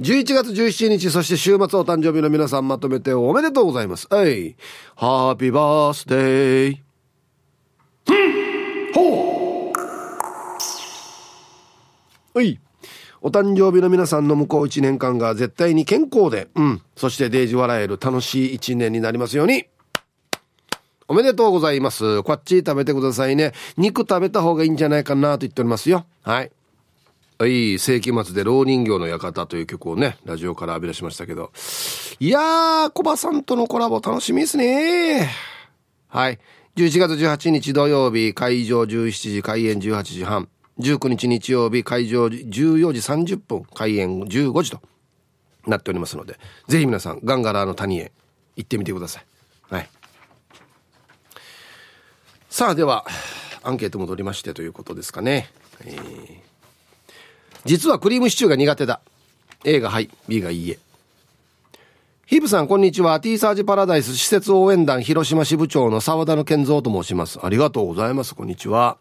[0.00, 4.06] 11月17日、そして週末お誕生日の皆さんまとめておめでとうございます。
[4.08, 4.54] はい。
[4.94, 6.78] ハッピーバースデー。
[8.94, 9.72] ほ
[12.34, 12.60] うはい。
[13.20, 16.82] お誕生日の皆さんの向こう1年間が絶対に健康で、うん。
[16.94, 19.66] そしてデージ笑える楽しい1年になりますように。
[21.08, 22.22] おめでとうございます。
[22.22, 23.52] こっち食べてくださいね。
[23.76, 26.06] 肉食べた方がいいんじゃないかなと言っておりますよ。
[26.22, 26.52] はい。
[27.40, 31.52] はい、世紀末で老人形の館という曲をね、ラジオから浴び出しましたけど。
[32.18, 35.30] いやー、コバさんとのコラボ楽しみですね。
[36.08, 36.40] はい。
[36.74, 40.48] 11月18日土曜日、会場17時、開演18時半。
[40.80, 44.80] 19日日曜日、会場14時30分、開演15時と
[45.64, 48.10] なっておりますので、ぜひ皆さん、ガンガラーの谷へ
[48.56, 49.24] 行ってみてください。
[49.72, 49.88] はい。
[52.50, 53.06] さあ、では、
[53.62, 55.48] アンケート戻りましてということですかね。
[55.84, 56.47] えー
[57.64, 59.00] 実はクリームシチューが苦手だ。
[59.64, 60.78] A がはい B がいいえ。
[62.26, 63.18] ヒブさんこんにちは。
[63.20, 67.38] T サージパラダイス施設応援団広島支部長の沢田の健三と申します。
[67.42, 68.34] ありがとうございます。
[68.34, 68.98] こんにちは。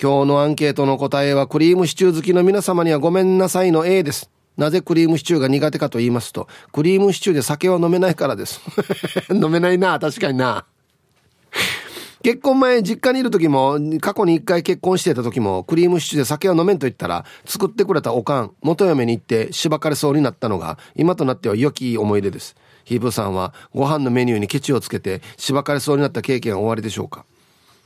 [0.00, 4.30] 今日のアンケートの答えはクリームシチュー好きの皆様にはごめんなさいの A です。
[4.56, 8.60] なぜクリームシチューが苦手かと言いますと、クリームシチューで酒は飲めないからです。
[9.32, 10.64] 飲めないな、確かにな。
[12.22, 22.56] 結婚前実家にいる時も過去に一回結婚してた時もクリームシチューで酒は飲めんと言ったら作ってくれたおかん元嫁に行ってしばかれそうになったのが今となっては良き思い出です。
[22.84, 27.24] ヒープさんはご飯のメニューにケチをつけてしばかれそうになった経験は終わりでしょうか？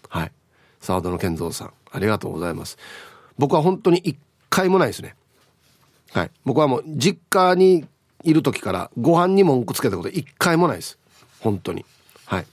[0.08, 0.32] はい。
[0.80, 2.78] サードの健三さんありがとうございます。
[3.38, 4.16] 僕は本当に一
[4.48, 5.14] 回もないですね。
[6.12, 6.30] はい。
[6.44, 7.84] 僕はもう実家に
[8.24, 10.98] いる時からご飯に文句つけたこと一回もないです。
[11.40, 11.84] 本当に。
[12.24, 12.46] はい。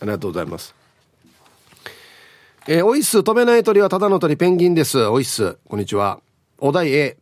[0.00, 0.74] ありがとうございます。
[2.68, 6.20] えー、おいっす飛べない鳥はただの鳥ペンギンですおいっすこんにちは
[6.58, 7.16] お題 A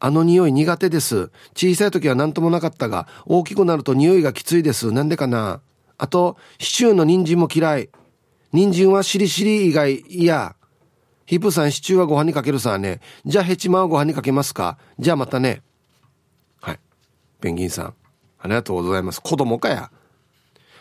[0.00, 1.30] あの匂い苦手です。
[1.56, 4.92] 小さい時は何ともなかったが、大きくなると匂いがきついです。
[4.92, 5.60] なんでかな
[5.96, 7.90] あと、シチューの人参も嫌い。
[8.52, 10.54] 人参はしりしり以外嫌。
[11.26, 13.00] ヒップさんシチューはご飯にかけるさね。
[13.26, 15.62] じゃあヘチマはご飯にかけますかじゃあまたね。
[16.60, 16.80] はい。
[17.40, 17.94] ペンギンさん。
[18.38, 19.20] ありがとうございます。
[19.20, 19.90] 子供かや。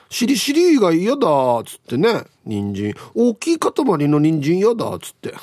[0.10, 2.24] しりしりが嫌だっつってね。
[2.46, 2.96] 人参。
[3.13, 3.74] 大きい塊
[4.08, 5.34] の人参嫌だっつって。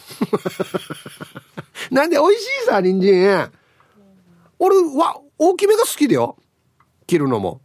[1.91, 3.51] なんで美味しいさ、人参。
[4.59, 6.37] 俺は大きめが好きだよ。
[7.07, 7.61] 切るのも。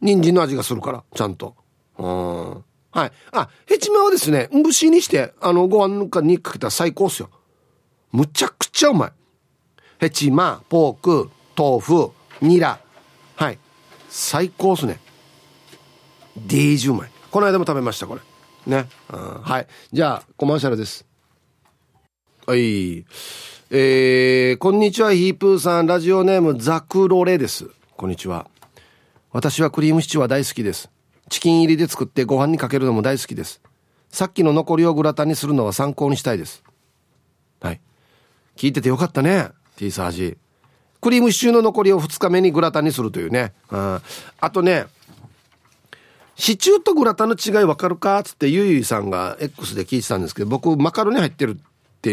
[0.00, 1.54] 人参の味がするからちゃんと。
[1.98, 2.64] うん。
[2.90, 3.12] はい。
[3.32, 7.30] あヘチマはですね蒸しにしてあのご飯かにかけたら最高っすよ。
[8.12, 9.12] むちゃくちゃうまい。
[9.98, 12.78] ヘチマポーク豆腐ニラ。
[13.36, 13.58] はい。
[14.08, 15.00] 最高っすね。
[16.46, 18.20] デージうまいこの間も食べましたこれ
[18.66, 21.06] ね、うん、はいじゃあコマーシャルです
[22.46, 23.04] はい
[23.70, 25.86] えー、こんにちは、ヒープーさん。
[25.86, 27.66] ラジオネーム、ザクロレです。
[27.98, 28.48] こんにちは。
[29.30, 30.90] 私はクリームシチューは大好きです。
[31.28, 33.60] チキン入りで作ってご飯にかけるのも大好きです。
[34.08, 36.64] さっきの残りをグラタンにするのは参考にしたいです。
[37.60, 37.80] はい。
[38.56, 39.50] 聞いててよかったね。
[39.76, 40.38] T サージ。
[41.02, 43.52] クリームシチューの残りを2日目にグラタンにするというね。
[43.70, 44.00] うん。
[44.40, 44.86] あとね、
[46.38, 48.22] シチューとグラタンの違い分かるか？
[48.22, 52.10] つってゆいゆいさんが X で聞いてたんですけど、僕マカロニ入ってるって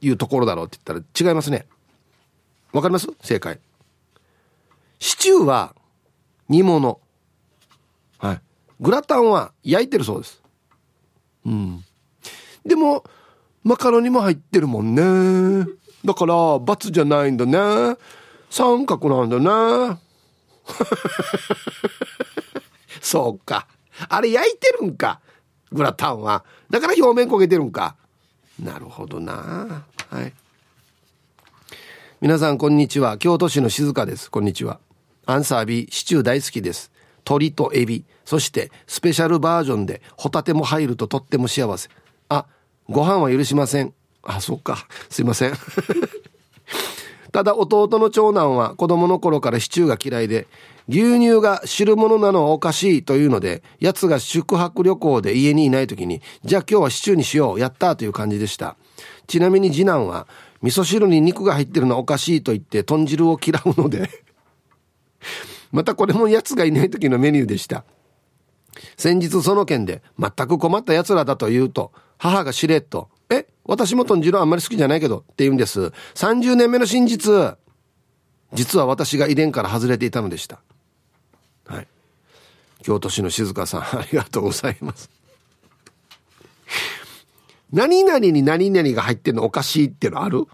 [0.00, 1.66] いうところだろうって言ったら違いますね。
[2.72, 3.06] わかります？
[3.20, 3.60] 正解。
[4.98, 5.74] シチューは
[6.48, 6.98] 煮物。
[8.18, 8.40] はい。
[8.80, 10.42] グラタンは焼いてるそうです。
[11.44, 11.84] うん。
[12.64, 13.04] でも、
[13.62, 15.66] マカロニも入ってるもんね。
[16.04, 17.96] だから、×じゃないんだね。
[18.48, 19.98] 三角なんだね。
[23.02, 23.66] そうか。
[24.08, 25.20] あれ焼いてるんか？
[25.72, 26.44] グラタンは。
[26.70, 27.96] だから表面焦げてるんか？
[28.60, 29.84] なるほどな。
[30.10, 30.32] はい。
[32.20, 33.18] 皆さん、こんにちは。
[33.18, 34.30] 京都市の静香です。
[34.30, 34.80] こんにちは。
[35.26, 36.90] アンサー B、シチュー大好きです。
[37.26, 41.88] 鶏とエビ、そしてスペシャルバージョンでホタテも入るととっても幸せ。
[42.28, 42.46] あ、
[42.88, 43.94] ご飯は許しません。
[44.22, 44.86] あ、そっか。
[45.10, 45.54] すいません。
[47.34, 50.46] ただ弟の長男は子供の頃からシチューが嫌いで、
[50.88, 58.76] 牛乳が汁物なのはおかしいというので、奴が宿泊旅行で家にいない時に、じゃあ今日はシチューにしよう、やったという感じでした。
[59.26, 60.28] ちなみに次男は、
[60.62, 64.08] 味噌汁に肉が入ってるのはおかしいと言って豚汁を嫌うので
[65.72, 67.84] またこれも奴がいない時のメニューでした。
[68.96, 73.08] 先日その件で全く困った奴らだと言うと、母がしれっと、
[73.64, 75.92] 私も豚汁あんまり好きじゃないけどって言うんです。
[76.14, 77.56] 30年目の真実。
[78.52, 80.60] 実は私が遺伝から外れていたのでした。
[81.66, 81.88] はい。
[82.82, 85.10] 京都市の静香さん、 ありがとうございます。
[87.72, 90.46] 何々に何々が入ってんのおかしいってのある？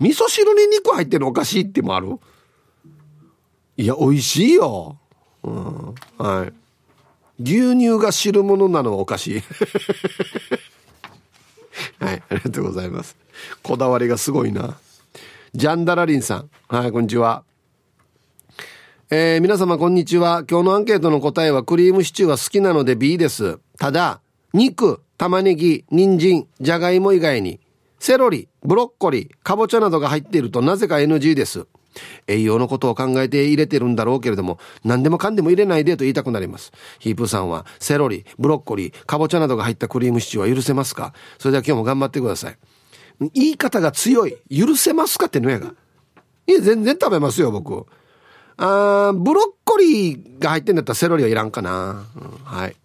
[0.00, 2.18] 味噌汁に肉入ってんのおかしいってもある？
[3.76, 4.98] いや、美味しいよ。
[5.44, 5.94] うん。
[6.18, 6.52] はい。
[7.40, 9.42] 牛乳が汁物なのはおかしい。
[12.00, 13.16] はい、ありがとうございます。
[13.62, 14.76] こだわりがすごいな。
[15.54, 16.50] ジャンダラリンさん。
[16.68, 17.44] はい、こんにちは。
[19.10, 20.44] えー、皆様こんにちは。
[20.50, 23.58] 今日のアンケートの答えはクリームシチューは好きなので B です。
[23.78, 24.22] ただ、
[24.54, 27.60] 肉、玉ねぎ、人参、じゃがいも以外に、
[27.98, 31.66] セロリ、ブロッコリー、かぼちゃなどが入っているとなぜか NG です。
[32.26, 36.72] 栄養のことを考えて入れてるんだろうけれども、何でもかんでも入れないでと言いたくなります。
[36.98, 41.12] ヒープさんは、セロリ、ブロッコリー、かぼちゃなどが入ったクリームシチューは許せますか？
[41.38, 42.58] それでは今日も頑張ってください。
[43.34, 44.36] 言い方が強い。
[44.50, 45.74] 許せますかってのやが。
[46.46, 47.86] いや、全然食べますよ、僕。
[48.56, 52.06] あブロッコリーが入ってんだったらセロリはいらんかな。
[52.16, 52.76] うん、はい。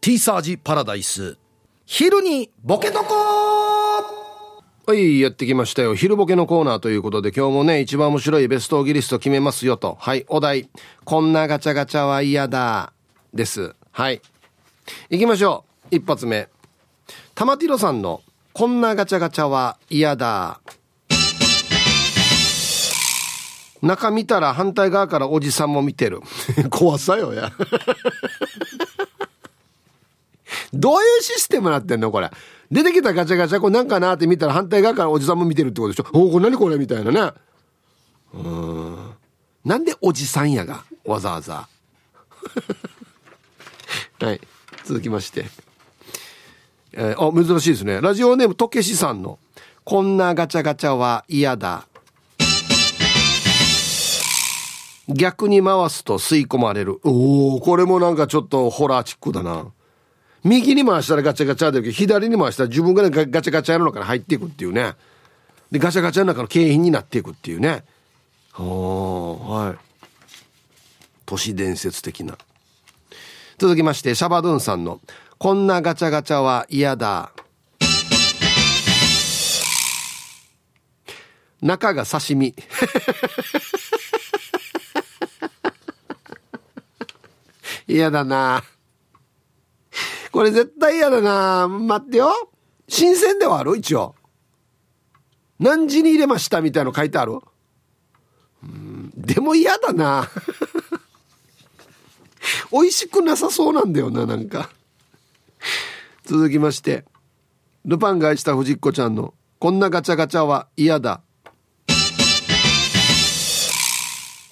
[0.00, 1.36] ティーサージパラダイス。
[1.84, 3.14] 昼にボケとこ
[4.90, 5.94] はい、やってきましたよ。
[5.94, 9.96] 昼ボケのコーナーということで、今日もね、一番面白いベストオギリスト決めますよと。
[10.00, 10.68] はい、お題。
[11.04, 12.92] こんなガチャガチャは嫌だ。
[13.32, 13.76] です。
[13.92, 14.20] はい。
[15.08, 15.94] 行きましょう。
[15.94, 16.48] 一発目。
[17.36, 18.20] 玉ティロさんの、
[18.52, 20.60] こんなガチャガチャは嫌だ。
[23.80, 26.20] 中見たら反対側からおじさんも見てる。
[26.68, 27.52] 怖さよや。
[30.74, 32.28] どういうシステムなってんのこれ。
[32.70, 36.06] 出てきたガチャガチャ、これなんかなって見たら反対側からおじさんも見てるってことでしょ？
[36.12, 37.32] おお、これ何これみたいなね。
[38.32, 39.10] うん。
[39.64, 41.68] なんでおじさんやが、わざわざ。
[44.20, 44.40] はい。
[44.84, 45.46] 続きまして。
[46.92, 48.00] えー、あ、珍しいですね。
[48.00, 49.38] ラジオネーム、とけしさんの、
[49.84, 51.86] こんなガチャガチャは嫌だ。
[55.08, 57.00] 逆に回すと吸い込まれる。
[57.02, 59.66] おおこれもなんかちょっとホラーチックだな。
[60.44, 63.10] 右に回したらガチャガチャだけど、左に回したら自分がガ
[63.42, 64.94] チャガチャの中に入っていくっていうね。
[65.70, 67.84] で、ガチャガチャの中の景品になっていくっていうね。
[68.54, 69.78] はい。
[71.26, 72.36] 都市伝説的な。
[73.58, 75.00] 続きまして、シャバドゥンさんの、
[75.38, 77.32] こんなガチャガチャは嫌だ。
[81.60, 82.54] 中が刺身。
[87.86, 88.64] 嫌だな。
[90.32, 91.68] これ絶対嫌だな。
[91.68, 92.32] 待ってよ。
[92.88, 93.76] 新鮮ではある？
[93.76, 94.14] 一応。
[95.58, 96.60] 何時に入れました？
[96.60, 97.38] みたいの書いてある？
[98.62, 100.28] うんでも嫌だな。
[102.72, 104.70] 美味しくなさそうなんだよな、なんか。
[106.24, 107.04] 続きまして。
[107.84, 111.22] ルパンが愛した藤子ちゃんの、こんなガチャガチャは嫌だ。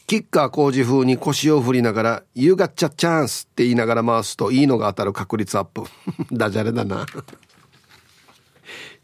[0.09, 5.83] キッカー工事風に腰を振りながら、You got a chance って言いながら回すといいのが当たる確率アップ。
[6.33, 7.05] ダジャレだな。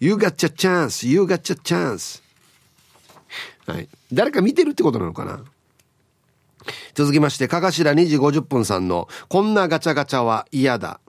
[0.00, 2.22] You got a chance, you got a chance.
[3.66, 3.88] はい。
[4.14, 5.44] 誰か見てるってことなのかな？
[6.94, 11.00] 続きまして、かがしら2時50分さんの、こんなガチャガチャは嫌だ。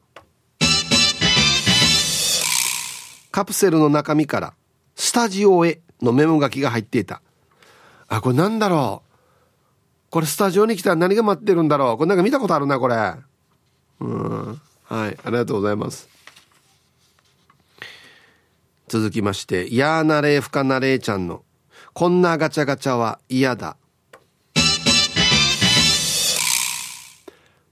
[3.32, 4.54] カプセルの中身から、
[4.98, 7.22] スタジオへのメモ書きが入っていた。
[8.10, 9.05] あ、これなんだろう？
[10.16, 11.98] これスタジオに来たら何が待ってるんだろう？
[11.98, 12.96] これなんか見たことあるな、これ。
[14.00, 14.62] うん。
[14.86, 15.18] はい。
[15.26, 16.08] ありがとうございます。
[18.88, 21.44] 続きまして、やーなれふかなれちゃんの、
[21.92, 23.76] こんなガチャガチャは嫌だ。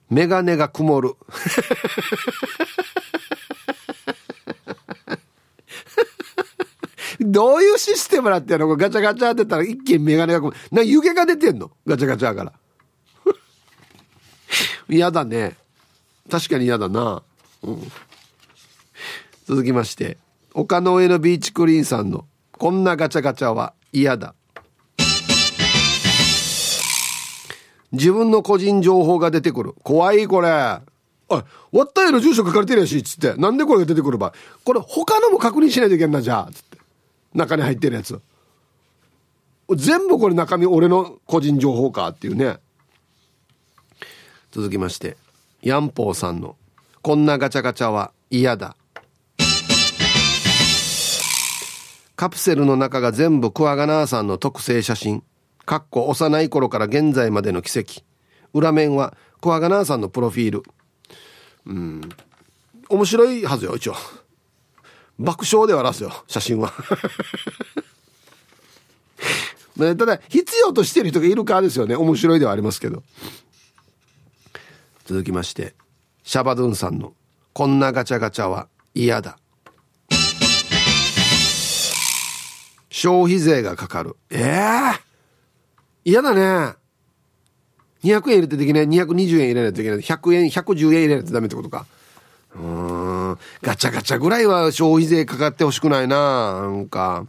[0.10, 1.16] メガネが曇る。
[7.24, 8.68] どういうシステムなってやの？
[8.76, 10.58] ガチャガチャってたら一気にメガネが曇る。
[10.72, 11.72] な、湯気が出てんの？
[11.86, 12.54] ガチャガチャから。
[14.90, 15.56] 嫌だね。
[16.30, 17.22] 確かに嫌だな。
[17.64, 17.92] うん。
[19.46, 20.18] 続きまして、
[20.54, 24.36] 丘の上のビーチクリーンさんの、こんなガチャガチャは嫌だ。
[27.92, 29.74] 自分の個人情報が出てくる。
[29.84, 30.50] 怖いこれ。
[30.50, 30.82] あ、
[31.30, 31.46] 割
[31.84, 33.36] ったへの住所書かれてるやし、つって。
[33.40, 34.34] なんでこれが出てくるば
[34.64, 36.52] これ他のも確認しないといけんな、じゃあ。
[36.52, 36.73] つって。
[37.34, 38.22] 中に入ってるやつ。
[39.76, 42.58] 全部これ中身俺の個人情報かっていうね。
[44.52, 45.18] 続きまして、
[45.62, 46.56] ヤンポーさんの、
[47.02, 48.76] こんなガチャガチャは嫌だ。
[52.16, 55.24] カプセルの中が全部クワガナーさんの特製写真。
[55.66, 58.02] かっこ幼い頃から現在までの奇跡。
[58.54, 60.64] 裏面はクワガナーさんのプロフィール。
[61.66, 62.02] うん。
[62.90, 63.96] 面白いはずよ、一応。
[65.20, 66.74] 爆笑ではらすよ、写真は。
[69.78, 71.96] ただ、必要としてる人がいるかですよね。
[71.96, 73.04] 面白いではありますけど。
[75.06, 75.76] 続きまして、
[76.24, 77.14] シャバドゥンさんの、
[77.54, 79.38] こんなガチャガチャは嫌だ。
[82.90, 84.16] 消費税がかかる。
[84.30, 85.00] ええー、
[86.06, 86.76] 嫌だね。
[88.04, 88.88] 200円入れてできない。
[88.88, 90.00] 220円入れないといけない。
[90.00, 91.86] 100円、110円入れないとダメってことか。
[92.56, 93.13] うん。
[93.62, 96.62] ガチャガチャぐらいは消費税かかってほしくないな。
[96.62, 97.26] なんか。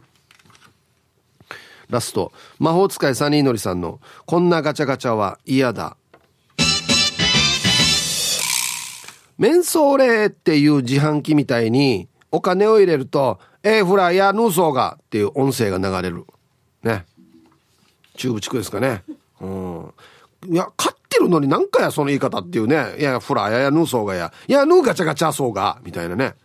[1.89, 2.31] ラスト。
[2.59, 5.97] 魔法使いサニーのりさんの、こんなガチャガチャは嫌だ。
[9.37, 16.25] メンソーレっていう自販機みたいに、お金を入れると、えー、フライやヌーソーがっていう音声が流れる。
[16.83, 17.05] ね。
[18.15, 19.03] 中部地区ですかね。
[19.41, 19.93] うん。
[20.49, 22.95] いや、勝ってるのに何かや、その言い方っていうね。
[22.99, 24.33] いや、フラーややヌーソーがや。
[24.47, 26.35] いや、ヌーガチャガチャソーが、みたいなね。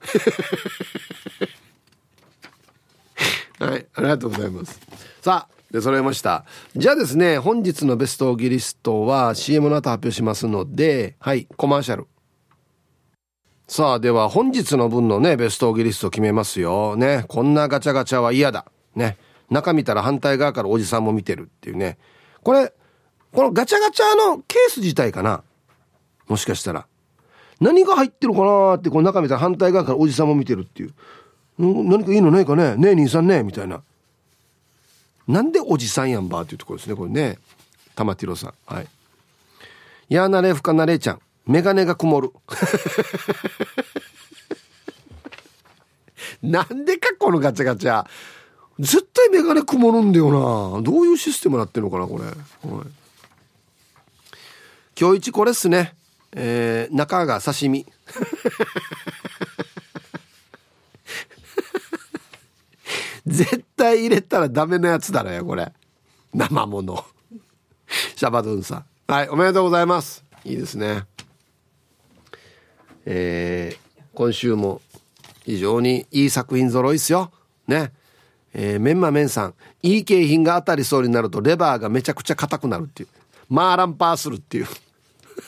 [3.58, 4.78] はい、ありがとうございます。
[5.22, 6.44] さあ、で、揃えました。
[6.76, 12.06] じゃあですね、本日のベストギリストは CM の後発表しますので、はい、コマーシャル。
[13.68, 16.94] さあ、では本日の分のね、ベストギリスト決めますよ。
[16.96, 18.66] ね、こんなガチャガチャは嫌だ。
[18.94, 19.18] ね。
[19.50, 21.98] 中見たら反対側からおじさんも見てるっていうね。
[22.42, 22.72] これ、
[23.36, 25.42] このガチャガチャのケース自体かな？
[26.26, 26.86] もしかしたら。
[27.60, 30.94] 何が入ってるかなって、この中見たら反対側からおじさんも見てるっていう。
[31.58, 32.76] 何かいいのないかね？
[32.76, 33.42] ねえ、兄さんね？
[33.42, 33.82] みたいな。
[35.28, 37.36] なんでおじさんやんばっていうところですね、これね。
[37.94, 38.54] 玉ティロさん。
[38.64, 38.86] はい。
[40.08, 41.20] やーなれふかなれちゃん。
[41.46, 42.32] メガネが曇る。
[46.42, 48.06] なんでかこのガチャガチャ。
[48.78, 50.38] 絶対メガネ曇るんだよな。
[50.82, 52.24] どういうシステムなってんのかな、これ。
[52.24, 52.34] はい、
[54.98, 55.94] 今日一これっすね。
[56.32, 57.84] えー、中が刺身。
[63.26, 65.70] 絶対入れたらダメなやつだなよ、これ。
[66.32, 67.04] 生もの。
[68.16, 68.84] シャバドゥンさん。
[69.06, 70.24] はい、おめでとうございます。
[70.44, 71.04] いいですね。
[73.04, 74.80] えー、今週も
[75.44, 77.30] 非常にいい作品揃いっすよ。
[77.68, 77.92] ね。
[78.54, 79.54] えー、メンマメンさん。
[79.82, 83.08] いい景品が当たりそうになるとレバーがめちゃくちゃ硬くなるっていう。
[83.50, 84.66] マーランパーするっていう。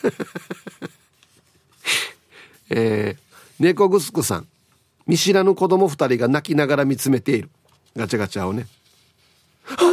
[2.69, 3.21] えー、
[3.59, 4.47] 猫ぐすくさん。
[5.07, 7.49] 見知らぬ子供二人が泣きながら見つめている。
[7.95, 8.67] ガチャガチャをね。
[9.63, 9.83] はあ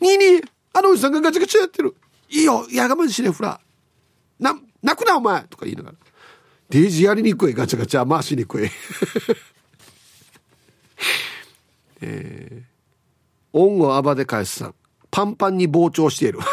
[0.00, 0.40] にいに
[0.72, 1.96] あのおじさんがガチャガチャやってる。
[2.30, 3.58] いいよ、やがまじしね、フラ。
[4.38, 5.96] な、泣くな、お前とか言いながら。
[6.70, 8.70] デージやりにくい、ガチャガチャ回しにくい。
[12.00, 12.64] えー、
[13.58, 14.74] 恩をあばで返すさん。
[15.10, 16.38] パンパンに膨張している。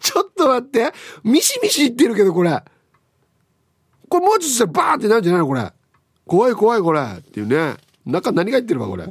[0.00, 0.92] ちょっと待って。
[1.22, 2.62] ミシミシ言ってるけど、これ。
[4.08, 5.72] これもうちょっとしたらバーンってなるんじゃないのこれ。
[6.26, 7.00] 怖い怖いこれ。
[7.18, 7.76] っていうね。
[8.06, 9.04] 中何が入ってるわ、これ。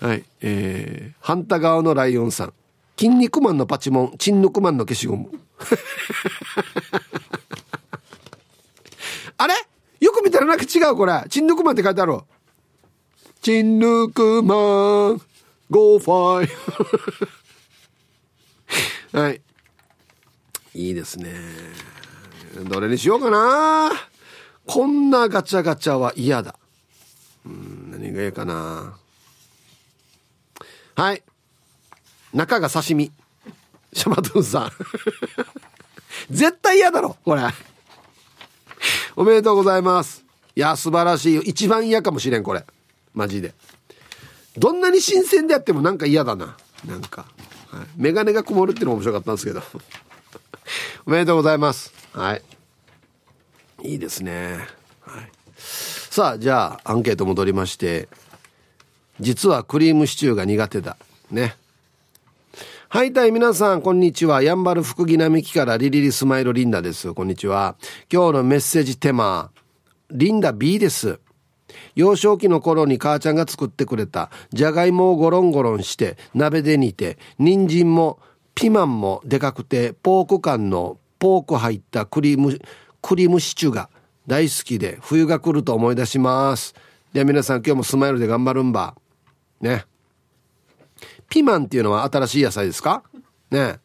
[0.00, 0.24] はい。
[0.40, 2.54] えー、反対側のライオンさん。
[2.96, 5.30] 筋肉マンのパチモン、チンヌクマンの消しゴム。
[9.36, 9.54] あれ？
[10.00, 11.24] よく見たらなんか違うこれ。
[11.28, 12.20] チンヌクマンって書いてある。
[13.40, 14.54] チンヌクマ
[15.12, 15.20] ン、
[15.70, 16.48] ゴーファイ。
[19.14, 19.40] はい。
[20.74, 21.32] いいですね。
[22.68, 23.92] どれにしようかな。
[24.66, 26.56] こんなガチャガチャは嫌だ。
[27.46, 28.98] うん、何がいいかな。
[30.96, 31.22] はい。
[32.32, 33.12] 中が刺身。
[33.92, 34.72] シャマトゥンさん。
[36.34, 37.42] 絶対嫌だろ、これ。
[39.14, 40.24] おめでとうございます。
[40.56, 41.38] いや、素晴らしい。
[41.50, 42.66] 一番嫌かもしれん、これ。
[43.12, 43.54] マジで。
[44.58, 46.56] どんなに新鮮であってもなんか嫌だな。
[46.84, 47.26] なんか。
[47.96, 49.62] メガネが曇るっていうのも面白かったんですけど。
[51.06, 51.92] おめでとうございます。
[52.12, 52.42] はい。
[53.82, 54.58] いいですね。
[55.00, 55.30] はい。
[55.56, 58.08] さあ、じゃあ、アンケート戻りまして。
[59.20, 60.96] 実はクリームシチューが苦手だ。
[61.30, 61.56] ね。
[62.88, 64.42] はい、たい、皆さん、こんにちは。
[64.42, 67.12] やんばる福木並木からリリリスマイルリンダです。
[67.12, 67.76] こんにちは。
[68.12, 69.50] 今日のメッセージテーマ、
[70.10, 71.18] リンダ B です。
[71.94, 78.18] 幼少期の頃に母ちゃんが作ってくれた、じゃがいもをゴロンゴロンして、鍋で煮て、人参も、
[78.54, 82.58] ピマンもでかくて、ポーク感のポーク入ったクリーム、
[83.02, 83.90] クリームシチューが
[84.26, 86.74] 大好きで、冬が来ると思い出します。
[87.12, 88.94] では皆さん今日もスマイルで頑張るんば。
[89.60, 89.86] ね。
[91.28, 93.02] ピマンっていうのは新しい野菜ですか？
[93.50, 93.78] ね。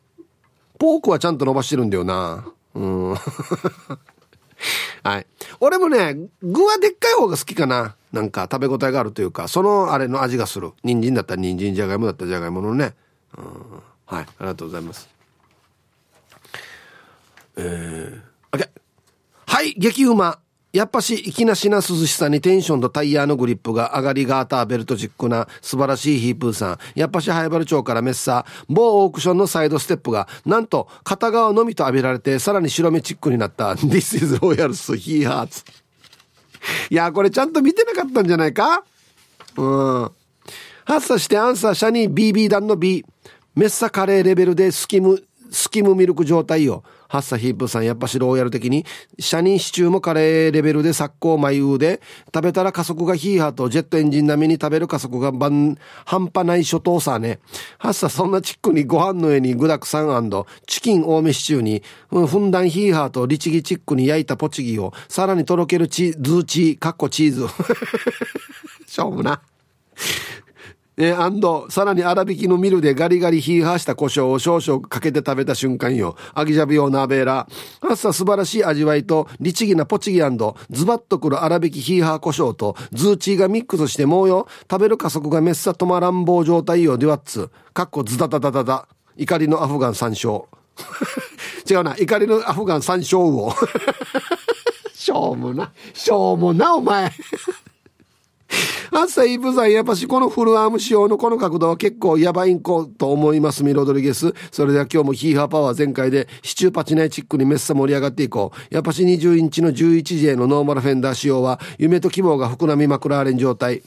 [0.78, 2.45] ポークはちゃんと伸ばしてるんだよな。
[2.74, 3.16] うん。
[5.03, 5.26] はい。
[5.60, 7.95] 俺もね、具はでっかい方が好きかな。
[8.12, 10.72] なんか食べ応えがあるというか、そのあれの味がする。
[10.84, 12.93] 人参だったら人参、じゃがいもだったらじゃがいものね。
[13.38, 13.45] うん。
[14.05, 14.24] はい。
[14.24, 15.10] ありがとうございます。
[17.57, 18.70] えー、OK。
[19.45, 20.39] はい、激うま。
[20.72, 26.78] やっぱし、粋なしな涼しさにテンションとタイヤのグリップが上がりガーターベルトチックな素晴らしいヒープーさん。
[26.93, 28.66] やっぱし、ハイバル町からメッサー。
[28.70, 35.66] 某オークションのサイドステップが、なんと、片側のみと浴びられて、さらに白目チックになった、This is Royals He Hearts。
[36.89, 38.84] いや、これちゃんと見てなかったんじゃないか？
[39.57, 40.12] うん。
[40.86, 43.05] 発作してアンサー、社に BB 弾の B。
[43.55, 46.84] メッサカレーレベルでスキム、スキムミルク状態よ。
[47.10, 48.86] ハッサヒープさんやっぱしローヤル的に、
[49.18, 52.01] シャニシチューもカレーレベルで殺高眉ウで、
[52.34, 57.39] 食べたら加速がヒーハーとジェットエンジン並みに食べる加速が半端ない初等さね。
[57.80, 67.47] ハッサそんなチックにご飯の上に具沢山チキン多めシチューに、ふんだんヒーハーと律儀チックに焼いたポチギを、さらにとろけるチズーチー、かっこチーズ。
[68.86, 69.41] しょうもな。
[71.02, 76.18] えー、さらに粗挽きのミルでガリガリヒーハーした胡椒を少々かけて食べた瞬間よ。
[76.34, 77.47] アギジャビオナーベーラ。
[77.80, 80.26] ハッサ素晴らしい味わいと、律儀なポチギズ
[80.86, 84.50] バッとくる粗挽きヒーハー胡椒と、ズーチーがミックスしてもうよ。
[84.70, 87.50] 食べる加速がめっさ止まらん棒状態よ、デュワッツ。
[87.74, 88.86] かっこズダダダダダ。
[89.16, 90.47] 怒りのアフガン山椒。
[91.70, 91.95] 違うな。
[91.97, 93.56] 怒りのアフガン山椒魚。
[94.93, 95.72] しょうもな。
[95.93, 97.10] しょうもな、お前。
[98.91, 104.34] 朝イブさん、やっぱしこのフルアーム仕様のこの角度は結構やばいんこと思います、ミロドリゲス。
[104.51, 108.74] それでは今日もヒーハーパワー全開で、シチューパチナイチックにメッサ盛り上がっていこう。
[108.74, 113.84] やっぱし20インチの 11J のノーマルフェンダー仕様は、夢と希望が膨らみマクラーレン状態。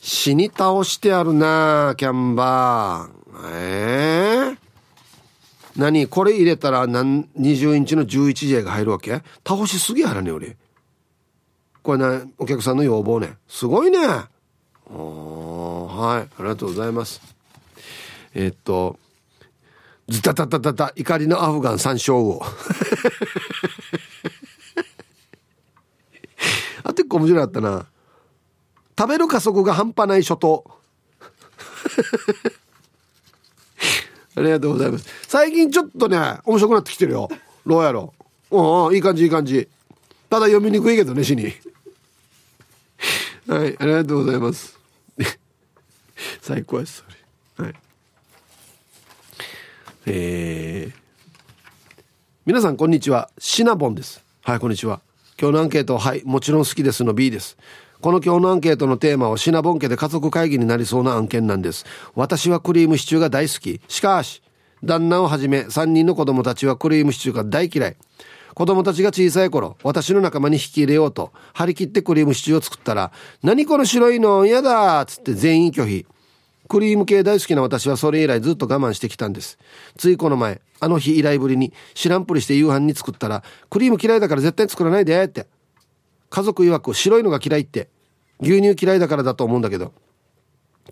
[0.00, 3.22] 死に倒してあるなキャンバー。
[3.54, 4.56] ええー、
[5.76, 6.08] 何？
[6.08, 9.22] これ入れたら何？20インチの 11J が入るわけ？
[9.46, 10.56] 倒しすぎやらね俺
[11.82, 13.36] これねお客さんの要望ね。
[13.48, 13.98] すごいね。
[13.98, 14.26] は
[14.88, 14.90] い。
[14.90, 17.20] ありがとうございます。
[18.34, 18.98] えっと
[20.08, 22.40] ズタタタタタ怒りのアフガン山椒魚
[26.84, 27.86] あと一個面白かったな。
[28.98, 30.64] 食べる加速が半端ない諸島
[34.36, 35.06] ありがとうございます。
[35.26, 37.28] 最近ちょっとね面白くなってきてるよ。
[37.66, 38.14] どうやろ
[38.50, 38.56] う。
[38.56, 39.68] うんいい感じいい感じ。
[40.30, 41.52] ただ読みにくいけどね死に。
[43.48, 44.78] はいありがとうございます。
[46.40, 47.04] 最高です
[47.56, 47.66] それ。
[47.66, 47.74] はい。
[50.06, 50.92] えー、
[52.46, 53.30] 皆さんこんにちは。
[53.38, 54.22] シナボンです。
[54.42, 55.00] はいこんにちは。
[55.40, 57.56] 今日のアンケートはいもちろん好きですの B です。
[58.00, 61.84] この今日のアンケートのテーマはシナボン家で家族会議になりそうな案件なんです。
[62.14, 63.80] 私はクリームシチューが大好き。
[63.88, 64.40] しかし
[64.84, 67.96] 旦那をはじめ3人の子供たちはクリームシチューが大嫌い。
[68.54, 76.06] 子供たちが小さい頃私の仲間に引き入れようと張り切ってクリームシチューを作ったら「何この白いの嫌だ!」っつって全員拒否。
[76.68, 79.58] クリーム系大好きな私はそれ以来ずっと我慢してきたんです。
[79.98, 85.46] ついこの前あの日以来ぶりに知らんぷりして夕飯に作ったらクリーム嫌いだから絶対作らないでって。
[86.30, 87.90] 家族曰く白いのが嫌いって
[88.40, 89.92] 牛乳嫌いだからだと思うんだけど。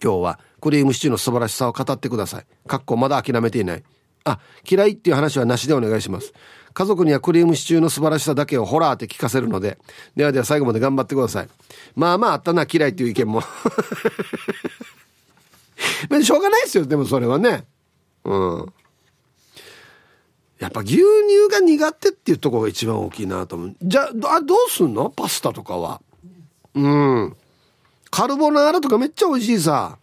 [0.02, 2.46] 今日はクリームシチューの素晴らしさを語ってください。
[2.68, 3.82] かっこまだ諦めていない。
[4.24, 4.38] あ
[4.70, 6.32] 嫌いっていう話はなしでお願いします。
[6.72, 9.78] 家族にはクリームシチューの素晴らしさだけをホラーって聞かせるので
[10.16, 11.48] ではでは最後まで頑張ってください。
[11.96, 13.42] まあまああったな嫌いっていう意見も。
[16.22, 17.66] しょうがないですよでもそれはね。
[18.24, 18.72] うん。
[20.58, 21.04] やっぱ牛乳
[21.50, 23.76] が苦手っていうところが一番大きいなと思う。
[23.82, 25.08] じゃあどうすんの？
[25.10, 26.02] パスタとかは。
[26.74, 27.36] うん。
[28.10, 29.98] カルボナーラとかめっちゃ美味しいさ。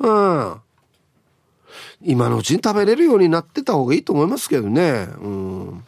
[0.00, 0.60] うん。
[2.04, 5.08] 今のうちに食べれるようになってた方がいいと思いますけどね。
[5.20, 5.84] うん。